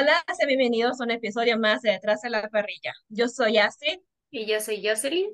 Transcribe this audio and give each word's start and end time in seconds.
Hola, 0.00 0.22
bienvenidos 0.46 1.00
a 1.00 1.04
un 1.04 1.10
episodio 1.10 1.58
más 1.58 1.82
de 1.82 1.90
Detrás 1.90 2.22
de 2.22 2.30
la 2.30 2.48
Parrilla. 2.48 2.92
Yo 3.08 3.26
soy 3.26 3.58
Astrid 3.58 3.98
Y 4.30 4.46
yo 4.46 4.60
soy 4.60 4.80
Jocelyn. 4.86 5.28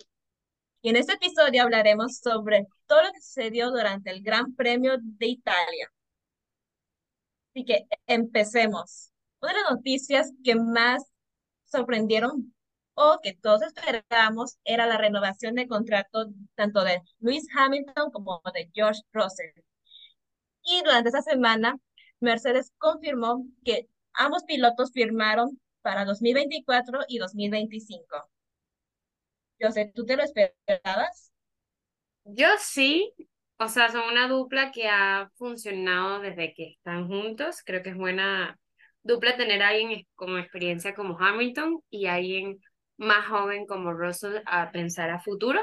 y 0.80 0.88
en 0.88 0.96
este 0.96 1.12
episodio 1.12 1.64
hablaremos 1.64 2.17
sobre 2.17 2.66
todo 2.86 3.02
lo 3.02 3.12
que 3.12 3.20
sucedió 3.20 3.70
durante 3.70 4.10
el 4.10 4.22
Gran 4.22 4.54
Premio 4.54 4.94
de 4.98 5.26
Italia. 5.26 5.92
Así 7.50 7.66
que 7.66 7.86
empecemos. 8.06 9.11
Una 9.42 9.52
de 9.52 9.61
las 9.61 9.70
noticias 9.72 10.32
que 10.42 10.54
más 10.54 11.02
sorprendieron 11.66 12.54
o 12.94 13.18
que 13.22 13.34
todos 13.34 13.60
esperábamos 13.60 14.56
era 14.64 14.86
la 14.86 14.96
renovación 14.96 15.56
de 15.56 15.68
contrato 15.68 16.28
tanto 16.54 16.84
de 16.84 17.02
Lewis 17.18 17.46
Hamilton 17.54 18.10
como 18.12 18.40
de 18.54 18.70
George 18.72 19.02
Russell. 19.12 19.50
Y 20.62 20.80
durante 20.82 21.10
esa 21.10 21.20
semana, 21.20 21.76
Mercedes 22.20 22.72
confirmó 22.78 23.44
que 23.62 23.90
ambos 24.14 24.44
pilotos 24.44 24.92
firmaron 24.92 25.60
para 25.82 26.04
2024 26.04 27.00
y 27.08 27.18
2025. 27.18 28.29
Yo 29.58 29.70
sé, 29.70 29.90
¿tú 29.94 30.04
te 30.04 30.16
lo 30.16 30.22
esperabas? 30.22 31.32
Yo 32.25 32.47
sí, 32.59 33.12
o 33.59 33.69
sea, 33.69 33.91
son 33.91 34.03
una 34.11 34.29
dupla 34.29 34.73
que 34.73 34.89
ha 34.89 35.30
funcionado 35.37 36.20
desde 36.20 36.55
que 36.55 36.70
están 36.70 37.06
juntos. 37.09 37.62
Creo 37.65 37.83
que 37.83 37.91
es 37.91 37.97
buena 37.97 38.59
dupla 39.03 39.37
tener 39.37 39.62
a 39.62 39.69
alguien 39.69 40.06
con 40.15 40.39
experiencia 40.39 40.95
como 40.95 41.19
Hamilton 41.19 41.81
y 41.91 42.06
alguien 42.06 42.59
más 42.97 43.27
joven 43.27 43.67
como 43.67 43.92
Russell 43.92 44.39
a 44.47 44.70
pensar 44.73 45.11
a 45.11 45.20
futuro. 45.20 45.61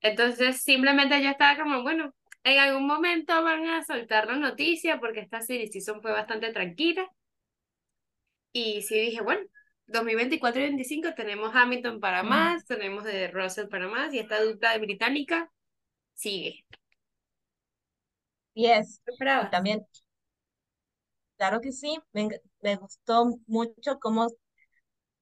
Entonces, 0.00 0.62
simplemente 0.62 1.22
yo 1.22 1.30
estaba 1.30 1.58
como, 1.62 1.82
bueno, 1.82 2.14
en 2.44 2.58
algún 2.58 2.86
momento 2.86 3.42
van 3.42 3.66
a 3.66 3.84
soltar 3.84 4.26
la 4.26 4.36
noticia 4.36 5.00
porque 5.00 5.20
esta 5.20 5.40
serie 5.40 5.68
season 5.68 6.02
fue 6.02 6.12
bastante 6.12 6.52
tranquila. 6.52 7.08
Y 8.54 8.82
sí 8.82 8.98
dije, 8.98 9.20
bueno, 9.20 9.42
2024 9.86 10.60
y 10.60 10.64
2025 10.64 11.14
tenemos 11.14 11.50
Hamilton 11.54 12.00
para 12.00 12.22
más, 12.22 12.64
tenemos 12.64 13.04
de 13.04 13.28
Russell 13.28 13.68
para 13.68 13.88
más 13.88 14.14
y 14.14 14.20
esta 14.20 14.42
dupla 14.42 14.78
británica 14.78 15.50
sigue. 16.14 16.64
Y 18.54 18.66
es, 18.66 19.00
¿Qué 19.04 19.12
y 19.14 19.50
también, 19.50 19.86
claro 21.36 21.60
que 21.60 21.72
sí, 21.72 21.98
me, 22.12 22.28
me 22.62 22.76
gustó 22.76 23.26
mucho 23.46 23.98
cómo 24.00 24.28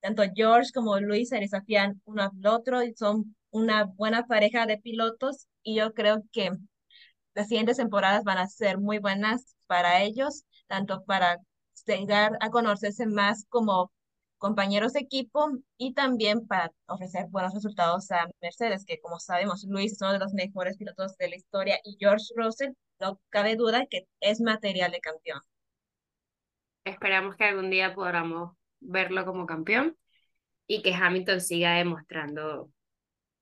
tanto 0.01 0.23
George 0.35 0.71
como 0.75 0.99
Luis 1.01 1.31
se 1.31 1.39
desafían 1.41 2.01
uno 2.05 2.25
al 2.25 2.47
otro 2.47 2.83
y 2.83 2.95
son 2.95 3.37
una 3.51 3.85
buena 3.85 4.27
pareja 4.27 4.67
de 4.67 4.79
pilotos 4.79 5.49
y 5.63 5.77
yo 5.77 5.95
creo 5.95 6.23
que 6.33 6.51
las 7.35 7.49
siguientes 7.49 7.79
temporadas 7.79 8.25
van 8.25 8.39
a 8.39 8.49
ser 8.49 8.79
muy 8.79 8.99
buenas 8.99 9.57
para 9.67 10.03
ellos, 10.03 10.45
tanto 10.69 11.05
para 11.05 11.39
llegar 11.87 12.37
a 12.41 12.51
conocerse 12.51 13.07
más 13.07 13.47
como 13.49 13.93
compañeros 14.39 14.93
de 14.95 15.01
equipo 15.01 15.51
y 15.79 15.95
también 15.95 16.47
para 16.47 16.73
ofrecer 16.87 17.27
buenos 17.31 17.55
resultados 17.55 18.11
a 18.11 18.29
Mercedes, 18.41 18.85
que 18.85 19.01
como 19.01 19.19
sabemos, 19.21 19.65
Luis 19.65 19.93
es 19.93 20.01
uno 20.03 20.13
de 20.13 20.19
los 20.19 20.33
mejores 20.35 20.77
pilotos 20.79 21.17
de 21.19 21.29
la 21.31 21.37
historia 21.37 21.79
y 21.85 21.97
George 21.99 22.27
Russell, 22.37 22.73
no 23.01 23.21
cabe 23.31 23.57
duda 23.57 23.87
que 23.91 24.07
es 24.21 24.41
material 24.41 24.93
de 24.93 25.01
campeón. 25.01 25.41
Esperamos 26.85 27.37
que 27.37 27.45
algún 27.45 27.71
día 27.71 27.95
podamos 27.95 28.57
verlo 28.81 29.25
como 29.27 29.47
campeón 29.47 29.97
y 30.69 30.83
que 30.83 30.95
Hamilton 30.95 31.41
siga 31.43 31.75
demostrando 31.77 32.71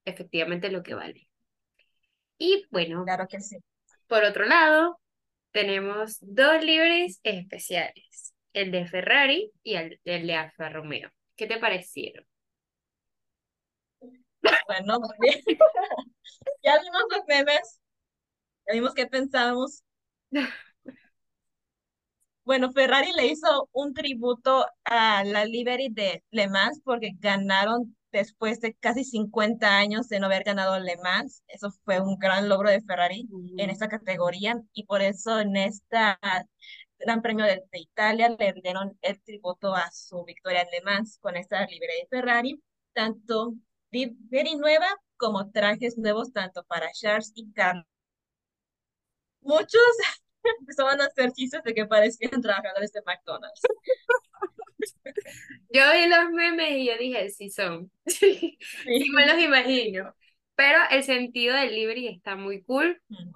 efectivamente 0.06 0.70
lo 0.72 0.82
que 0.84 0.94
vale. 0.94 1.28
Y 2.38 2.66
bueno, 2.70 3.04
Claro 3.04 3.26
que 3.28 3.40
sí. 3.40 3.58
por 4.08 4.24
otro 4.24 4.44
lado, 4.46 5.00
tenemos 5.52 6.18
dos 6.20 6.64
libres 6.64 7.20
especiales, 7.24 8.29
el 8.52 8.70
de 8.70 8.86
Ferrari 8.86 9.52
y 9.62 9.74
el, 9.74 10.00
el 10.04 10.26
de 10.26 10.34
Alfa 10.34 10.68
Romeo. 10.68 11.10
¿Qué 11.36 11.46
te 11.46 11.58
parecieron? 11.58 12.24
Bueno, 14.66 15.00
muy 15.00 15.16
bien. 15.20 15.40
ya 16.62 16.78
vimos 16.80 17.02
los 17.10 17.24
memes, 17.28 17.80
ya 18.66 18.74
vimos 18.74 18.94
qué 18.94 19.06
pensamos. 19.06 19.84
Bueno, 22.44 22.72
Ferrari 22.72 23.12
le 23.12 23.26
hizo 23.26 23.68
un 23.72 23.94
tributo 23.94 24.66
a 24.84 25.22
la 25.24 25.44
Livery 25.44 25.88
de 25.90 26.24
Le 26.30 26.48
Mans 26.48 26.80
porque 26.84 27.12
ganaron 27.18 27.96
después 28.12 28.60
de 28.60 28.74
casi 28.74 29.04
50 29.04 29.76
años 29.78 30.08
de 30.08 30.18
no 30.18 30.26
haber 30.26 30.42
ganado 30.42 30.78
Le 30.80 30.96
Mans. 30.96 31.44
Eso 31.46 31.70
fue 31.84 32.00
un 32.00 32.18
gran 32.18 32.48
logro 32.48 32.70
de 32.70 32.80
Ferrari 32.82 33.28
en 33.56 33.70
esta 33.70 33.88
categoría 33.88 34.60
y 34.72 34.84
por 34.84 35.00
eso 35.02 35.38
en 35.38 35.56
esta 35.56 36.18
Gran 37.00 37.22
Premio 37.22 37.44
de, 37.46 37.64
de 37.72 37.78
Italia 37.80 38.28
le 38.38 38.52
dieron 38.62 38.98
el 39.02 39.20
tributo 39.22 39.74
a 39.74 39.90
su 39.92 40.24
victoria 40.24 40.62
en 40.62 40.68
Le 40.70 40.82
Mans 40.82 41.18
con 41.20 41.36
esta 41.36 41.66
livery 41.66 41.94
de 42.02 42.08
Ferrari, 42.08 42.62
tanto 42.92 43.54
livery 43.90 44.56
nueva 44.56 44.86
como 45.16 45.50
trajes 45.50 45.98
nuevos 45.98 46.32
tanto 46.32 46.64
para 46.64 46.90
Charles 46.92 47.32
y 47.34 47.52
Carlos. 47.52 47.86
Muchos 49.42 49.82
empezaban 50.60 51.00
a 51.00 51.06
hacer 51.06 51.32
chistes 51.32 51.62
de 51.64 51.74
que 51.74 51.86
parecían 51.86 52.40
trabajadores 52.42 52.92
de 52.92 53.02
McDonald's. 53.04 53.60
Yo 55.72 55.82
vi 55.92 56.08
los 56.08 56.30
memes 56.32 56.70
y 56.72 56.86
yo 56.86 56.96
dije, 56.98 57.30
sí 57.30 57.50
son. 57.50 57.90
Sí, 58.06 58.58
Sí. 58.84 59.04
me 59.14 59.26
los 59.26 59.38
imagino. 59.38 60.14
Pero 60.54 60.78
el 60.90 61.04
sentido 61.04 61.54
del 61.56 61.74
livery 61.74 62.08
está 62.08 62.36
muy 62.36 62.62
cool. 62.64 63.00
Mm, 63.10 63.30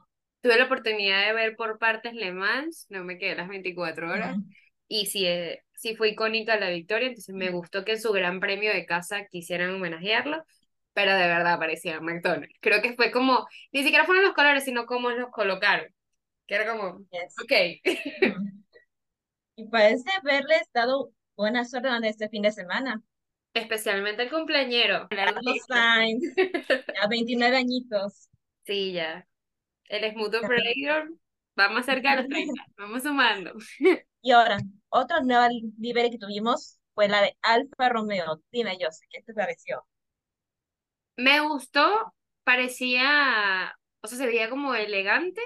Tuve 0.45 0.59
la 0.59 0.67
oportunidad 0.67 1.27
de 1.27 1.33
ver 1.33 1.57
por 1.57 1.79
partes 1.79 2.13
Le 2.13 2.31
Mans, 2.31 2.85
no 2.91 3.03
me 3.03 3.17
quedé 3.17 3.35
las 3.35 3.49
24 3.49 4.11
horas. 4.11 4.37
Y 4.89 5.07
sí, 5.07 5.25
eh, 5.25 5.63
sí 5.75 5.97
fue 5.97 6.11
icónica 6.11 6.59
la 6.59 6.69
victoria, 6.69 7.09
entonces 7.09 7.35
me 7.35 7.49
gustó 7.49 7.83
que 7.83 7.93
en 7.93 8.01
su 8.03 8.13
gran 8.13 8.41
premio 8.41 8.71
de 8.71 8.85
casa 8.85 9.25
quisieran 9.31 9.71
homenajearlo, 9.75 10.45
pero 10.93 11.15
de 11.17 11.27
verdad 11.29 11.59
parecía 11.59 11.99
McDonald's. 11.99 12.55
Creo 12.61 12.83
que 12.83 12.93
fue 12.93 13.11
como, 13.11 13.47
ni 13.73 13.85
siquiera 13.85 14.05
fueron 14.05 14.23
los 14.23 14.35
colores, 14.35 14.67
sino 14.67 14.85
cómo 14.85 15.09
los 15.13 15.31
colocaron. 15.31 15.87
Que 16.47 16.57
era 16.57 16.71
como, 16.71 16.99
Yes. 17.11 17.35
ok. 17.43 17.53
Y 19.57 19.69
parece 19.69 20.11
haberles 20.21 20.69
dado 20.75 21.13
buena 21.37 21.65
suerte 21.65 21.89
durante 21.89 22.11
este 22.11 22.29
fin 22.29 22.43
de 22.43 22.53
semana. 22.53 23.03
Especialmente 23.55 24.25
el 24.25 24.31
cumpleañero. 24.31 25.07
Carlos 25.09 25.57
Sainz, 25.67 26.35
a 27.01 27.09
29 27.09 27.57
añitos. 27.57 28.29
Sí, 28.67 28.93
ya. 28.93 29.27
El 29.89 30.11
Smooth 30.13 30.35
Operator 30.37 31.11
va 31.59 31.69
más 31.69 31.87
cerca 31.87 32.17
de 32.17 32.23
los 32.23 32.29
30. 32.31 32.65
Vamos 32.77 33.03
sumando. 33.03 33.53
Y 34.23 34.31
ahora, 34.33 34.59
otra 34.89 35.21
nueva 35.21 35.49
livery 35.79 36.11
que 36.11 36.19
tuvimos 36.19 36.79
fue 36.95 37.09
la 37.09 37.21
de 37.21 37.37
Alfa 37.43 37.91
Romeo. 37.91 38.43
Dime, 38.51 38.79
José, 38.81 39.05
¿qué 39.11 39.23
te 39.23 39.35
pareció? 39.35 39.85
Me 41.17 41.41
gustó, 41.41 42.15
parecía, 42.45 43.77
o 44.01 44.07
sea, 44.09 44.19
se 44.19 44.27
veía 44.27 44.51
como 44.51 44.75
elegante. 44.75 45.41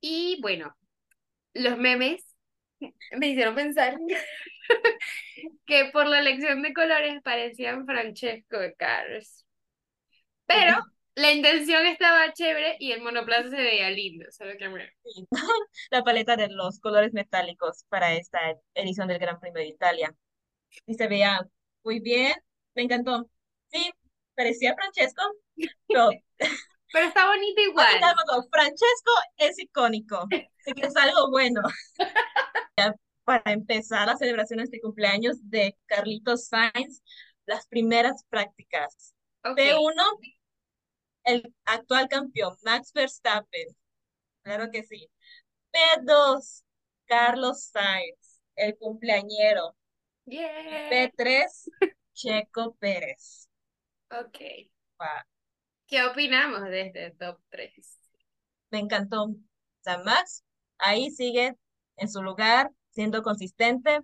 Y 0.00 0.40
bueno, 0.42 0.76
los 1.54 1.78
memes 1.78 2.24
me 3.18 3.28
hicieron 3.28 3.54
pensar 3.54 3.98
que 5.66 5.90
por 5.92 6.06
la 6.06 6.20
elección 6.20 6.62
de 6.62 6.72
colores 6.74 7.22
parecían 7.22 7.86
Francesco 7.86 8.58
de 8.58 8.74
Cars. 8.74 9.44
Pero 10.46 10.74
la 11.18 11.32
intención 11.32 11.84
estaba 11.86 12.32
chévere 12.32 12.76
y 12.78 12.92
el 12.92 13.02
monoplaza 13.02 13.50
se 13.50 13.56
veía 13.56 13.90
lindo, 13.90 14.24
solo 14.30 14.52
que. 14.58 14.68
La 15.90 16.04
paleta 16.04 16.36
de 16.36 16.48
los 16.48 16.80
colores 16.80 17.12
metálicos 17.12 17.84
para 17.88 18.14
esta 18.14 18.38
edición 18.74 19.08
del 19.08 19.18
Gran 19.18 19.40
Premio 19.40 19.60
de 19.60 19.68
Italia. 19.68 20.14
Y 20.86 20.94
se 20.94 21.08
veía 21.08 21.40
muy 21.82 22.00
bien, 22.00 22.34
me 22.74 22.82
encantó. 22.82 23.28
Sí, 23.70 23.90
parecía 24.34 24.74
Francesco, 24.74 25.22
pero 25.86 26.10
Pero 26.92 27.06
está 27.06 27.26
bonito 27.26 27.60
igual. 27.68 27.86
Francesco 28.50 29.12
es 29.36 29.58
icónico, 29.58 30.26
así 30.30 30.72
que 30.74 30.86
es 30.86 30.96
algo 30.96 31.30
bueno. 31.30 31.62
Para 33.24 33.52
empezar 33.52 34.06
las 34.06 34.20
celebraciones 34.20 34.70
de 34.70 34.80
cumpleaños 34.80 35.36
de 35.50 35.76
Carlitos 35.86 36.46
Sainz, 36.46 37.02
las 37.44 37.66
primeras 37.66 38.24
prácticas. 38.30 39.14
Ok. 39.44 39.58
P1, 39.58 40.02
el 41.28 41.54
actual 41.66 42.08
campeón, 42.08 42.56
Max 42.62 42.92
Verstappen. 42.92 43.68
Claro 44.42 44.70
que 44.70 44.82
sí. 44.82 45.10
P2, 45.72 46.64
Carlos 47.06 47.64
Sainz, 47.64 48.40
el 48.56 48.76
cumpleañero. 48.78 49.76
Yeah. 50.24 50.90
P3, 50.90 51.70
Checo 52.14 52.74
Pérez. 52.80 53.48
Ok. 54.10 54.38
Wow, 54.98 55.08
¿Qué 55.86 56.04
opinamos 56.04 56.62
de 56.64 56.80
este 56.82 57.10
top 57.12 57.38
3? 57.50 57.98
me 58.70 58.78
encantó. 58.80 59.34
Sea, 59.80 59.98
Max 59.98 60.44
ahí 60.78 61.10
sigue 61.10 61.54
en 61.96 62.08
su 62.08 62.22
lugar, 62.22 62.70
siendo 62.90 63.22
consistente. 63.22 64.00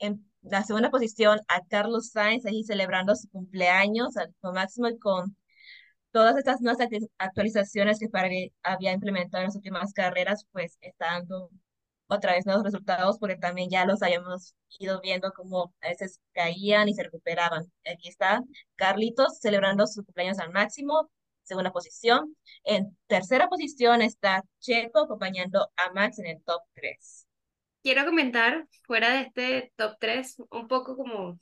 En 0.00 0.24
la 0.42 0.62
segunda 0.62 0.90
posición 0.90 1.40
a 1.48 1.64
Carlos 1.66 2.10
Sainz, 2.10 2.46
ahí 2.46 2.62
celebrando 2.64 3.14
su 3.16 3.28
cumpleaños 3.28 4.16
al 4.16 4.32
máximo 4.42 4.88
y 4.88 4.98
con 4.98 5.36
todas 6.18 6.36
estas 6.36 6.60
nuevas 6.60 6.80
actu- 6.80 7.08
actualizaciones 7.18 8.00
que 8.00 8.08
Ferrari 8.08 8.52
había 8.64 8.92
implementado 8.92 9.42
en 9.42 9.46
las 9.48 9.56
últimas 9.56 9.92
carreras, 9.92 10.46
pues 10.50 10.76
está 10.80 11.06
dando 11.12 11.48
otra 12.08 12.32
vez 12.32 12.44
nuevos 12.44 12.64
resultados 12.64 13.18
porque 13.20 13.36
también 13.36 13.70
ya 13.70 13.84
los 13.84 14.02
habíamos 14.02 14.56
ido 14.80 15.00
viendo 15.00 15.30
como 15.32 15.72
a 15.80 15.88
veces 15.88 16.20
caían 16.32 16.88
y 16.88 16.94
se 16.94 17.04
recuperaban. 17.04 17.70
Aquí 17.88 18.08
está 18.08 18.42
Carlitos 18.74 19.38
celebrando 19.40 19.86
su 19.86 20.04
cumpleaños 20.04 20.40
al 20.40 20.50
máximo, 20.50 21.08
segunda 21.44 21.70
posición. 21.70 22.34
En 22.64 22.96
tercera 23.06 23.48
posición 23.48 24.02
está 24.02 24.42
Checo 24.58 25.04
acompañando 25.04 25.70
a 25.76 25.92
Max 25.92 26.18
en 26.18 26.26
el 26.26 26.42
top 26.42 26.62
3. 26.74 27.26
Quiero 27.84 28.04
comentar 28.04 28.66
fuera 28.86 29.12
de 29.12 29.20
este 29.20 29.72
top 29.76 29.96
3 30.00 30.36
un 30.50 30.66
poco 30.66 30.96
como 30.96 31.38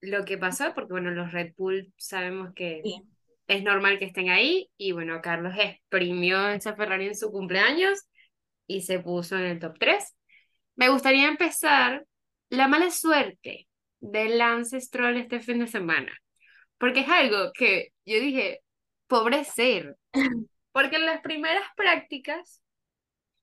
lo 0.00 0.24
que 0.24 0.38
pasó, 0.38 0.72
porque 0.74 0.92
bueno, 0.92 1.10
los 1.10 1.30
Red 1.30 1.52
Bull 1.56 1.92
sabemos 1.98 2.54
que 2.54 2.80
Sí. 2.82 3.02
Es 3.52 3.62
normal 3.62 3.98
que 3.98 4.06
estén 4.06 4.30
ahí 4.30 4.70
y 4.76 4.92
bueno, 4.92 5.20
Carlos 5.22 5.54
exprimió 5.58 6.48
esa 6.50 6.74
Ferrari 6.74 7.08
en 7.08 7.16
su 7.16 7.30
cumpleaños 7.30 8.06
y 8.66 8.82
se 8.82 9.00
puso 9.00 9.36
en 9.36 9.44
el 9.44 9.58
top 9.60 9.78
3. 9.78 10.16
Me 10.76 10.88
gustaría 10.88 11.28
empezar 11.28 12.04
la 12.48 12.68
mala 12.68 12.90
suerte 12.90 13.68
de 14.00 14.28
Lance 14.30 14.80
Stroll 14.80 15.16
este 15.18 15.40
fin 15.40 15.58
de 15.60 15.66
semana, 15.66 16.12
porque 16.78 17.00
es 17.00 17.08
algo 17.08 17.52
que 17.52 17.90
yo 18.04 18.20
dije, 18.20 18.60
pobre 19.06 19.44
ser, 19.44 19.96
porque 20.72 20.96
en 20.96 21.06
las 21.06 21.20
primeras 21.20 21.64
prácticas 21.76 22.62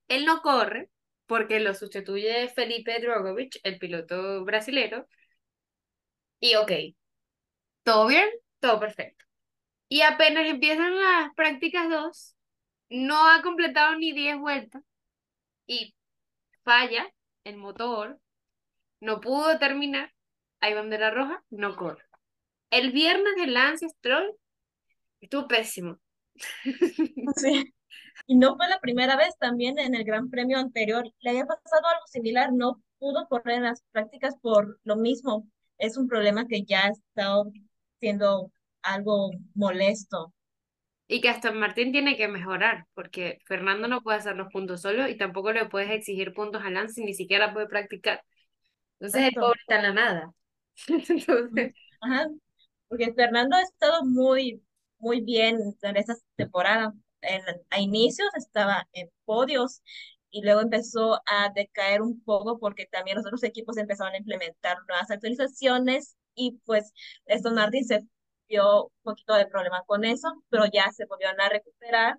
él 0.07 0.25
no 0.25 0.41
corre 0.41 0.89
porque 1.27 1.59
lo 1.59 1.75
sustituye 1.75 2.49
Felipe 2.49 2.99
Drogovic, 2.99 3.59
el 3.63 3.77
piloto 3.77 4.43
brasilero, 4.43 5.07
y 6.39 6.55
ok, 6.55 6.71
todo 7.83 8.07
bien, 8.07 8.29
todo 8.59 8.79
perfecto. 8.79 9.25
Y 9.89 10.01
apenas 10.01 10.47
empiezan 10.47 10.95
las 10.95 11.33
prácticas 11.35 11.89
2, 11.89 12.35
no 12.89 13.29
ha 13.29 13.41
completado 13.41 13.95
ni 13.95 14.13
10 14.13 14.37
vueltas 14.37 14.83
y 15.65 15.95
falla 16.63 17.11
el 17.43 17.57
motor, 17.57 18.19
no 18.99 19.19
pudo 19.19 19.57
terminar, 19.57 20.13
hay 20.59 20.73
bandera 20.75 21.11
roja, 21.11 21.43
no 21.49 21.75
corre. 21.75 22.03
El 22.69 22.91
viernes 22.91 23.35
de 23.35 23.47
Lance 23.47 23.89
Stroll 23.89 24.35
estuvo 25.21 25.47
pésimo. 25.47 25.99
Sí. 27.35 27.73
Y 28.27 28.35
no 28.35 28.55
fue 28.55 28.67
la 28.69 28.79
primera 28.79 29.15
vez, 29.15 29.35
también 29.39 29.79
en 29.79 29.95
el 29.95 30.03
Gran 30.03 30.29
Premio 30.29 30.59
anterior 30.59 31.11
le 31.19 31.29
había 31.31 31.45
pasado 31.45 31.87
algo 31.87 32.05
similar, 32.07 32.53
no 32.53 32.81
pudo 32.99 33.27
correr 33.27 33.57
en 33.57 33.63
las 33.63 33.81
prácticas 33.91 34.35
por 34.41 34.79
lo 34.83 34.95
mismo. 34.95 35.47
Es 35.79 35.97
un 35.97 36.07
problema 36.07 36.45
que 36.47 36.63
ya 36.63 36.85
ha 36.85 36.89
estado 36.89 37.51
siendo 37.99 38.51
algo 38.83 39.31
molesto. 39.55 40.33
Y 41.07 41.21
que 41.21 41.29
Aston 41.29 41.59
Martin 41.59 41.91
tiene 41.91 42.17
que 42.17 42.27
mejorar, 42.27 42.87
porque 42.93 43.39
Fernando 43.47 43.87
no 43.87 44.01
puede 44.01 44.19
hacer 44.19 44.35
los 44.35 44.51
puntos 44.51 44.81
solo 44.81 45.07
y 45.07 45.17
tampoco 45.17 45.51
le 45.53 45.65
puedes 45.67 45.89
exigir 45.91 46.33
puntos 46.33 46.63
a 46.63 46.69
Lance, 46.71 47.01
ni 47.03 47.13
siquiera 47.15 47.53
puede 47.53 47.67
practicar. 47.67 48.23
Entonces 48.99 49.23
el 49.29 49.31
Exacto. 49.31 49.39
pobre 49.39 49.59
está 49.61 49.77
en 49.77 49.83
la 49.83 49.93
nada. 49.93 50.33
Entonces, 50.89 51.73
Ajá, 52.01 52.27
porque 52.87 53.13
Fernando 53.13 53.55
ha 53.57 53.61
estado 53.63 54.05
muy, 54.05 54.63
muy 54.99 55.21
bien 55.21 55.59
en 55.83 55.97
esta 55.97 56.15
temporada. 56.35 56.93
En, 57.21 57.41
a 57.69 57.79
inicios 57.81 58.29
estaba 58.37 58.87
en 58.93 59.09
podios 59.25 59.81
y 60.31 60.43
luego 60.43 60.61
empezó 60.61 61.15
a 61.27 61.51
decaer 61.55 62.01
un 62.01 62.21
poco 62.23 62.59
porque 62.59 62.85
también 62.87 63.17
los 63.17 63.25
otros 63.25 63.43
equipos 63.43 63.77
empezaron 63.77 64.13
a 64.13 64.17
implementar 64.17 64.77
nuevas 64.87 65.11
actualizaciones 65.11 66.17
y 66.35 66.59
pues 66.65 66.93
Aston 67.29 67.55
Martin 67.55 67.85
se 67.85 68.05
vio 68.49 68.85
un 68.85 68.91
poquito 69.03 69.35
de 69.35 69.47
problema 69.47 69.83
con 69.85 70.03
eso, 70.05 70.43
pero 70.49 70.65
ya 70.71 70.91
se 70.91 71.05
volvieron 71.05 71.39
a 71.41 71.49
recuperar 71.49 72.17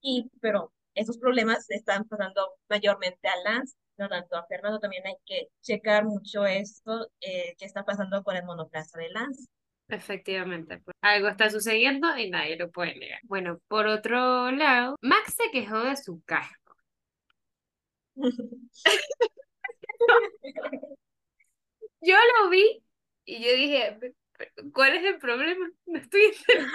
y 0.00 0.30
pero 0.40 0.72
esos 0.94 1.18
problemas 1.18 1.70
están 1.70 2.04
pasando 2.08 2.54
mayormente 2.68 3.28
a 3.28 3.36
Lance, 3.44 3.76
no 3.98 4.08
tanto 4.08 4.36
a 4.36 4.46
Fernando, 4.46 4.80
también 4.80 5.06
hay 5.06 5.16
que 5.26 5.48
checar 5.62 6.04
mucho 6.04 6.44
esto 6.46 7.10
eh, 7.20 7.54
que 7.58 7.64
está 7.64 7.84
pasando 7.84 8.22
con 8.22 8.36
el 8.36 8.44
monoplaza 8.44 8.98
de 8.98 9.10
Lance. 9.10 9.48
efectivamente, 9.88 10.78
pues, 10.78 10.94
algo 11.02 11.28
está 11.28 11.50
sucediendo 11.50 12.16
y 12.16 12.30
nadie 12.30 12.56
lo 12.56 12.70
puede 12.70 12.96
negar. 12.96 13.20
Bueno, 13.24 13.60
por 13.68 13.86
otro 13.86 14.50
lado, 14.52 14.96
Max 15.02 15.34
se 15.36 15.50
quejó 15.50 15.80
de 15.80 15.96
su 15.96 16.22
casco. 16.24 16.76
Yo 22.00 22.16
lo 22.16 22.50
vi 22.50 22.82
y 23.24 23.42
yo 23.44 23.52
dije, 23.52 23.98
¿cuál 24.72 24.96
es 24.96 25.04
el 25.04 25.18
problema? 25.18 25.70
No 25.86 25.98
estoy 25.98 26.22
entendiendo. 26.24 26.72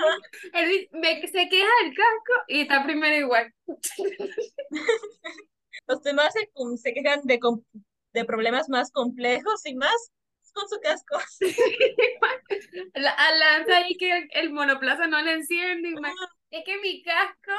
Él 0.54 0.90
me, 0.92 1.22
se 1.28 1.50
queja 1.50 1.70
del 1.84 1.96
casco 1.96 2.34
y 2.48 2.62
está 2.62 2.84
primero 2.84 3.16
igual. 3.16 3.54
Los 5.88 6.02
demás 6.04 6.34
se, 6.34 6.50
se 6.82 6.94
quejan 6.94 7.22
de, 7.24 7.40
de 8.14 8.26
problemas 8.26 8.70
más 8.70 8.92
complejos 8.92 9.66
y 9.66 9.76
más 9.76 10.12
con 10.54 10.68
su 10.70 10.80
casco. 10.82 11.18
La, 12.96 13.12
a 13.12 13.36
Lanza 13.36 13.78
ahí 13.78 13.96
que 13.98 14.18
el, 14.18 14.28
el 14.32 14.54
monoplaza 14.54 15.08
no 15.08 15.22
le 15.22 15.34
enciende. 15.34 15.90
y 15.90 16.58
es 16.58 16.64
que 16.66 16.78
mi 16.80 17.04
casco. 17.04 17.52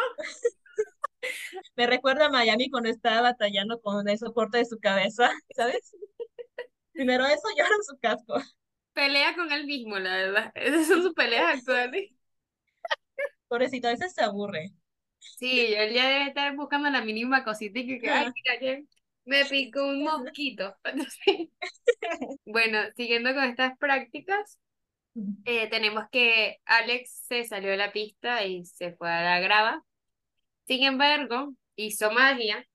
Me 1.77 1.87
recuerda 1.87 2.27
a 2.27 2.31
Miami 2.31 2.71
cuando 2.71 2.89
estaba 2.89 3.21
batallando 3.21 3.81
con 3.81 4.09
el 4.09 4.19
soporte 4.19 4.59
de 4.59 4.65
su 4.65 4.79
cabeza, 4.79 5.31
¿sabes? 5.55 5.95
Primero 6.93 7.27
eso 7.27 7.49
y 7.57 7.61
ahora 7.61 7.75
su 7.87 7.99
casco. 7.99 8.35
Pelea 8.97 9.35
con 9.35 9.53
él 9.53 9.67
mismo, 9.67 9.99
la 9.99 10.17
verdad. 10.17 10.53
Esas 10.55 10.87
son 10.87 11.03
sus 11.03 11.13
peleas 11.13 11.59
actuales. 11.59 12.13
Pobrecito, 13.47 13.89
a 13.89 13.91
veces 13.91 14.15
se 14.15 14.25
aburre. 14.25 14.73
Sí, 15.19 15.75
él 15.75 15.93
ya 15.93 16.09
debe 16.09 16.29
estar 16.29 16.57
buscando 16.57 16.89
la 16.89 17.05
mínima 17.05 17.45
cosita 17.45 17.79
y 17.79 17.99
que, 17.99 18.09
ay, 18.09 18.33
mira, 18.35 18.59
que 18.59 18.85
me 19.27 19.45
picó 19.45 19.87
un 19.87 20.03
mosquito. 20.03 20.75
Bueno, 22.47 22.79
siguiendo 22.97 23.35
con 23.35 23.45
estas 23.45 23.77
prácticas, 23.77 24.59
eh, 25.45 25.69
tenemos 25.69 26.05
que 26.11 26.57
Alex 26.65 27.27
se 27.29 27.45
salió 27.45 27.71
de 27.71 27.77
la 27.77 27.93
pista 27.93 28.47
y 28.47 28.65
se 28.65 28.95
fue 28.95 29.11
a 29.11 29.23
la 29.23 29.41
grava. 29.41 29.85
Sin 30.67 30.85
embargo, 30.85 31.53
hizo 31.75 32.11
magia 32.13 32.67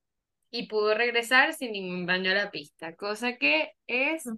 y 0.52 0.68
pudo 0.68 0.94
regresar 0.94 1.54
sin 1.56 1.72
ningún 1.72 2.06
daño 2.06 2.30
a 2.30 2.36
la 2.36 2.52
pista, 2.52 2.96
cosa 2.96 3.38
que 3.38 3.72
es 3.88 4.30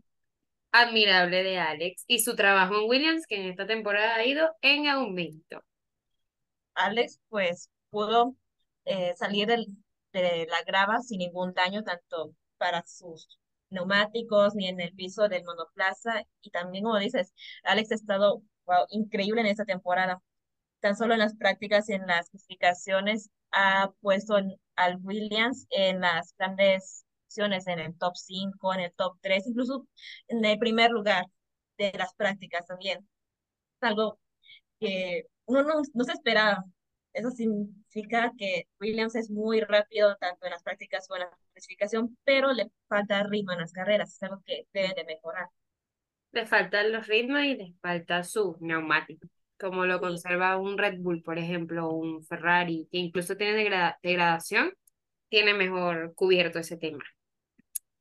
admirable 0.74 1.44
de 1.44 1.60
Alex 1.60 2.04
y 2.08 2.20
su 2.20 2.36
trabajo 2.36 2.76
en 2.82 2.90
Williams, 2.90 3.28
que 3.28 3.36
en 3.38 3.50
esta 3.52 3.68
temporada 3.68 4.16
ha 4.16 4.26
ido 4.26 4.50
en 4.62 4.88
aumento. 4.88 5.64
Alex, 6.76 7.22
pues, 7.30 7.70
pudo 7.90 8.36
eh, 8.86 9.14
salir 9.16 9.48
del, 9.48 9.68
de 10.12 10.48
la 10.50 10.64
grava 10.66 11.00
sin 11.02 11.20
ningún 11.20 11.54
daño, 11.54 11.84
tanto 11.84 12.36
para 12.58 12.84
sus 12.86 13.40
neumáticos 13.70 14.56
ni 14.56 14.68
en 14.68 14.82
el 14.82 14.94
piso 14.94 15.30
del 15.30 15.44
monoplaza. 15.46 16.24
Y 16.42 16.50
también, 16.50 16.84
como 16.86 17.00
dices, 17.00 17.34
Alex 17.64 17.92
ha 17.92 17.96
estado 17.96 18.42
increíble 18.90 19.42
en 19.42 19.48
esta 19.48 19.66
temporada. 19.66 20.22
Tan 20.80 20.96
solo 20.98 21.14
en 21.14 21.20
las 21.20 21.36
prácticas 21.36 21.88
y 21.90 21.94
en 21.94 22.08
las 22.08 22.30
clasificaciones 22.30 23.30
ha 23.52 23.92
puesto 24.02 24.36
al 24.76 24.98
Williams 25.04 25.68
en 25.70 26.02
las 26.02 26.36
grandes 26.38 27.06
opciones, 27.34 27.68
en 27.68 27.80
el 27.80 27.98
top 27.98 28.16
5, 28.16 28.74
en 28.76 28.80
el 28.82 28.94
top 28.94 29.18
3, 29.22 29.48
incluso 29.48 29.88
en 30.28 30.46
el 30.46 30.60
primer 30.60 30.92
lugar 30.92 31.26
de 31.78 31.92
las 31.98 32.14
prácticas 32.14 32.66
también. 32.68 33.00
Es 33.00 33.90
algo 33.90 34.20
que 34.80 35.26
uno 35.46 35.64
no, 35.64 35.82
no 35.94 36.04
se 36.04 36.14
esperaba. 36.14 36.64
Eso 37.12 37.32
significa 37.32 38.32
que 38.38 38.68
Williams 38.80 39.16
es 39.16 39.30
muy 39.30 39.62
rápido 39.62 40.16
tanto 40.18 40.46
en 40.46 40.52
las 40.52 40.64
prácticas 40.64 41.08
como 41.08 41.22
en 41.22 41.30
la 41.30 41.38
clasificación, 41.54 42.18
pero 42.24 42.54
le 42.54 42.72
falta 42.88 43.24
ritmo 43.24 43.54
en 43.54 43.60
las 43.60 43.72
carreras, 43.72 44.14
es 44.14 44.24
algo 44.24 44.42
que 44.46 44.68
debe 44.74 44.94
de 44.96 45.06
mejorar. 45.06 45.48
Le 46.32 46.46
faltan 46.46 46.92
los 46.92 47.08
ritmos 47.08 47.44
y 47.44 47.56
le 47.56 47.76
falta 47.82 48.24
su 48.24 48.58
neumático, 48.60 49.28
como 49.60 49.86
lo 49.86 50.00
conserva 50.00 50.58
un 50.58 50.78
Red 50.78 51.00
Bull, 51.00 51.22
por 51.22 51.38
ejemplo, 51.38 51.92
un 51.92 52.24
Ferrari, 52.24 52.88
que 52.92 52.98
incluso 52.98 53.38
tiene 53.38 53.54
degrada 53.54 54.00
degradación, 54.02 54.74
tiene 55.30 55.54
mejor 55.54 56.14
cubierto 56.16 56.60
ese 56.60 56.78
tema. 56.78 57.04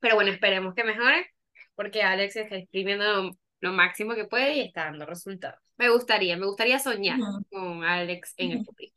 Pero 0.03 0.17
bueno, 0.17 0.33
esperemos 0.33 0.75
que 0.75 0.83
mejore, 0.83 1.31
porque 1.77 2.03
Alex 2.03 2.35
está 2.35 2.57
exprimiendo 2.57 3.05
lo, 3.05 3.31
lo 3.61 3.73
máximo 3.73 4.17
que 4.17 4.25
puede 4.25 4.55
y 4.55 4.61
está 4.63 4.87
dando 4.87 5.07
resultados. 5.07 5.61
Me 5.77 5.91
gustaría, 5.91 6.37
me 6.37 6.45
gustaría 6.47 6.81
soñar 6.81 7.21
uh 7.21 7.23
-huh. 7.23 7.47
con 7.49 7.85
Alex 7.85 8.35
en 8.37 8.51
el 8.51 8.65
público. 8.65 8.97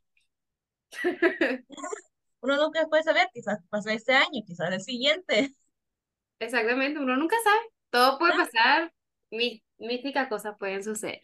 Uno 2.41 2.57
nunca 2.57 2.87
puede 2.87 3.03
saber, 3.03 3.27
quizás 3.31 3.59
pasa 3.69 3.93
este 3.93 4.13
año, 4.13 4.41
quizás 4.47 4.71
el 4.73 4.81
siguiente. 4.81 5.51
Exactamente, 6.39 6.99
uno 6.99 7.15
nunca 7.15 7.35
sabe. 7.43 7.59
Todo 7.91 8.17
puede 8.19 8.33
pasar, 8.33 8.91
místicas 9.77 10.27
cosas 10.27 10.55
pueden 10.59 10.83
suceder. 10.83 11.21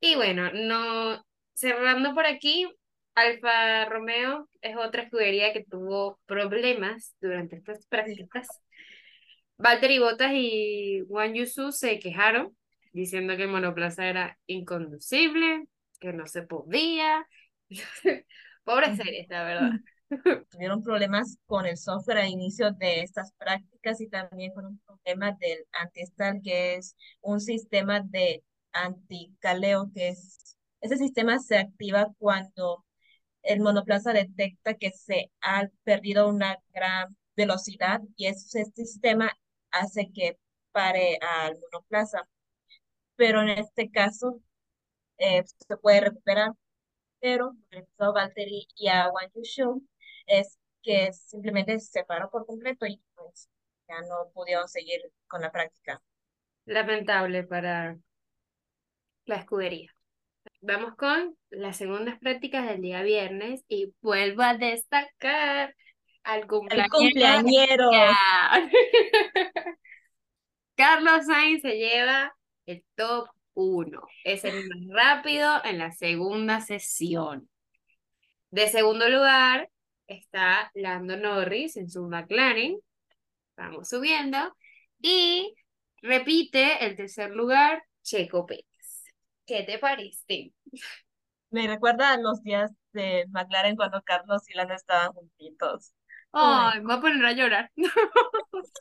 Y 0.00 0.16
bueno, 0.16 0.50
no 0.52 1.24
cerrando 1.54 2.14
por 2.14 2.26
aquí, 2.26 2.68
Alfa 3.14 3.84
Romeo 3.86 4.48
es 4.60 4.76
otra 4.76 5.02
escudería 5.02 5.52
que 5.52 5.64
tuvo 5.64 6.20
problemas 6.26 7.16
durante 7.20 7.56
estas 7.56 7.86
prácticas. 7.86 8.46
Valtteri 9.58 9.98
Bottas 9.98 10.30
y 10.34 11.02
Juan 11.08 11.34
Yusu 11.34 11.72
se 11.72 11.98
quejaron 11.98 12.56
diciendo 12.92 13.36
que 13.36 13.42
el 13.42 13.48
monoplaza 13.48 14.06
era 14.06 14.38
inconducible, 14.46 15.64
que 16.00 16.12
no 16.12 16.26
se 16.26 16.42
podía. 16.42 17.26
Pobre 18.64 18.96
series, 18.96 19.28
la 19.28 19.44
verdad. 19.44 19.70
Tuvieron 20.50 20.82
problemas 20.82 21.38
con 21.46 21.66
el 21.66 21.76
software 21.76 22.18
al 22.18 22.28
inicio 22.28 22.70
de 22.72 23.02
estas 23.02 23.32
prácticas 23.32 24.00
y 24.00 24.08
también 24.08 24.52
con 24.52 24.66
un 24.66 24.78
problema 24.78 25.32
del 25.32 25.58
anti-stall, 25.72 26.40
que 26.42 26.76
es 26.76 26.96
un 27.20 27.40
sistema 27.40 28.00
de 28.00 28.44
anticaleo, 28.72 29.90
que 29.92 30.08
es, 30.08 30.56
ese 30.80 30.96
sistema 30.96 31.38
se 31.40 31.58
activa 31.58 32.12
cuando 32.18 32.84
el 33.42 33.60
monoplaza 33.60 34.12
detecta 34.12 34.74
que 34.74 34.92
se 34.92 35.30
ha 35.40 35.68
perdido 35.82 36.28
una 36.28 36.58
gran 36.72 37.16
velocidad 37.36 38.00
y 38.16 38.26
ese 38.26 38.64
sistema 38.74 39.32
hace 39.70 40.10
que 40.12 40.38
pare 40.72 41.18
al 41.20 41.56
monoplaza. 41.60 42.28
Pero 43.16 43.42
en 43.42 43.50
este 43.50 43.90
caso 43.90 44.40
eh, 45.18 45.44
se 45.46 45.76
puede 45.78 46.00
recuperar. 46.00 46.52
Pero 47.20 47.54
el 47.70 47.86
Valtteri 47.98 48.66
y 48.76 48.88
a 48.88 49.10
Yushu 49.34 49.86
es 50.26 50.58
que 50.82 51.12
simplemente 51.12 51.80
se 51.80 52.04
paró 52.04 52.30
por 52.30 52.46
completo 52.46 52.86
y 52.86 53.02
pues 53.14 53.48
ya 53.88 54.00
no 54.02 54.30
pudieron 54.34 54.68
seguir 54.68 55.00
con 55.26 55.42
la 55.42 55.50
práctica. 55.52 56.02
Lamentable 56.66 57.44
para 57.44 57.98
la 59.26 59.36
escudería. 59.36 59.90
Vamos 60.60 60.96
con 60.96 61.36
las 61.50 61.76
segundas 61.76 62.18
prácticas 62.18 62.66
del 62.66 62.80
día 62.80 63.02
viernes 63.02 63.64
y 63.68 63.94
vuelvo 64.00 64.42
a 64.42 64.56
destacar 64.56 65.74
al 66.28 66.46
cumpleañero. 66.46 67.90
Carlos 70.76 71.26
Sainz 71.26 71.62
se 71.62 71.76
lleva 71.76 72.36
el 72.66 72.84
top 72.94 73.28
1. 73.54 74.00
Es 74.24 74.44
el 74.44 74.68
más 74.68 74.78
rápido 74.90 75.64
en 75.64 75.78
la 75.78 75.90
segunda 75.90 76.60
sesión. 76.60 77.48
De 78.50 78.68
segundo 78.68 79.08
lugar 79.08 79.70
está 80.06 80.70
Lando 80.74 81.16
Norris 81.16 81.78
en 81.78 81.90
su 81.90 82.06
McLaren. 82.06 82.78
Vamos 83.56 83.88
subiendo. 83.88 84.54
Y 85.00 85.54
repite 86.02 86.84
el 86.84 86.94
tercer 86.94 87.30
lugar 87.30 87.82
Checo 88.02 88.44
Pérez. 88.44 88.64
¿Qué 89.46 89.62
te 89.62 89.78
parece? 89.78 90.52
Me 91.50 91.66
recuerda 91.66 92.12
a 92.12 92.18
los 92.18 92.42
días 92.42 92.70
de 92.92 93.24
McLaren 93.30 93.76
cuando 93.76 94.02
Carlos 94.02 94.42
y 94.50 94.54
Lando 94.54 94.74
estaban 94.74 95.12
juntitos. 95.12 95.94
Ay, 96.32 96.80
me 96.80 96.86
voy 96.86 96.96
a 96.96 97.00
poner 97.00 97.24
a 97.24 97.32
llorar. 97.32 97.70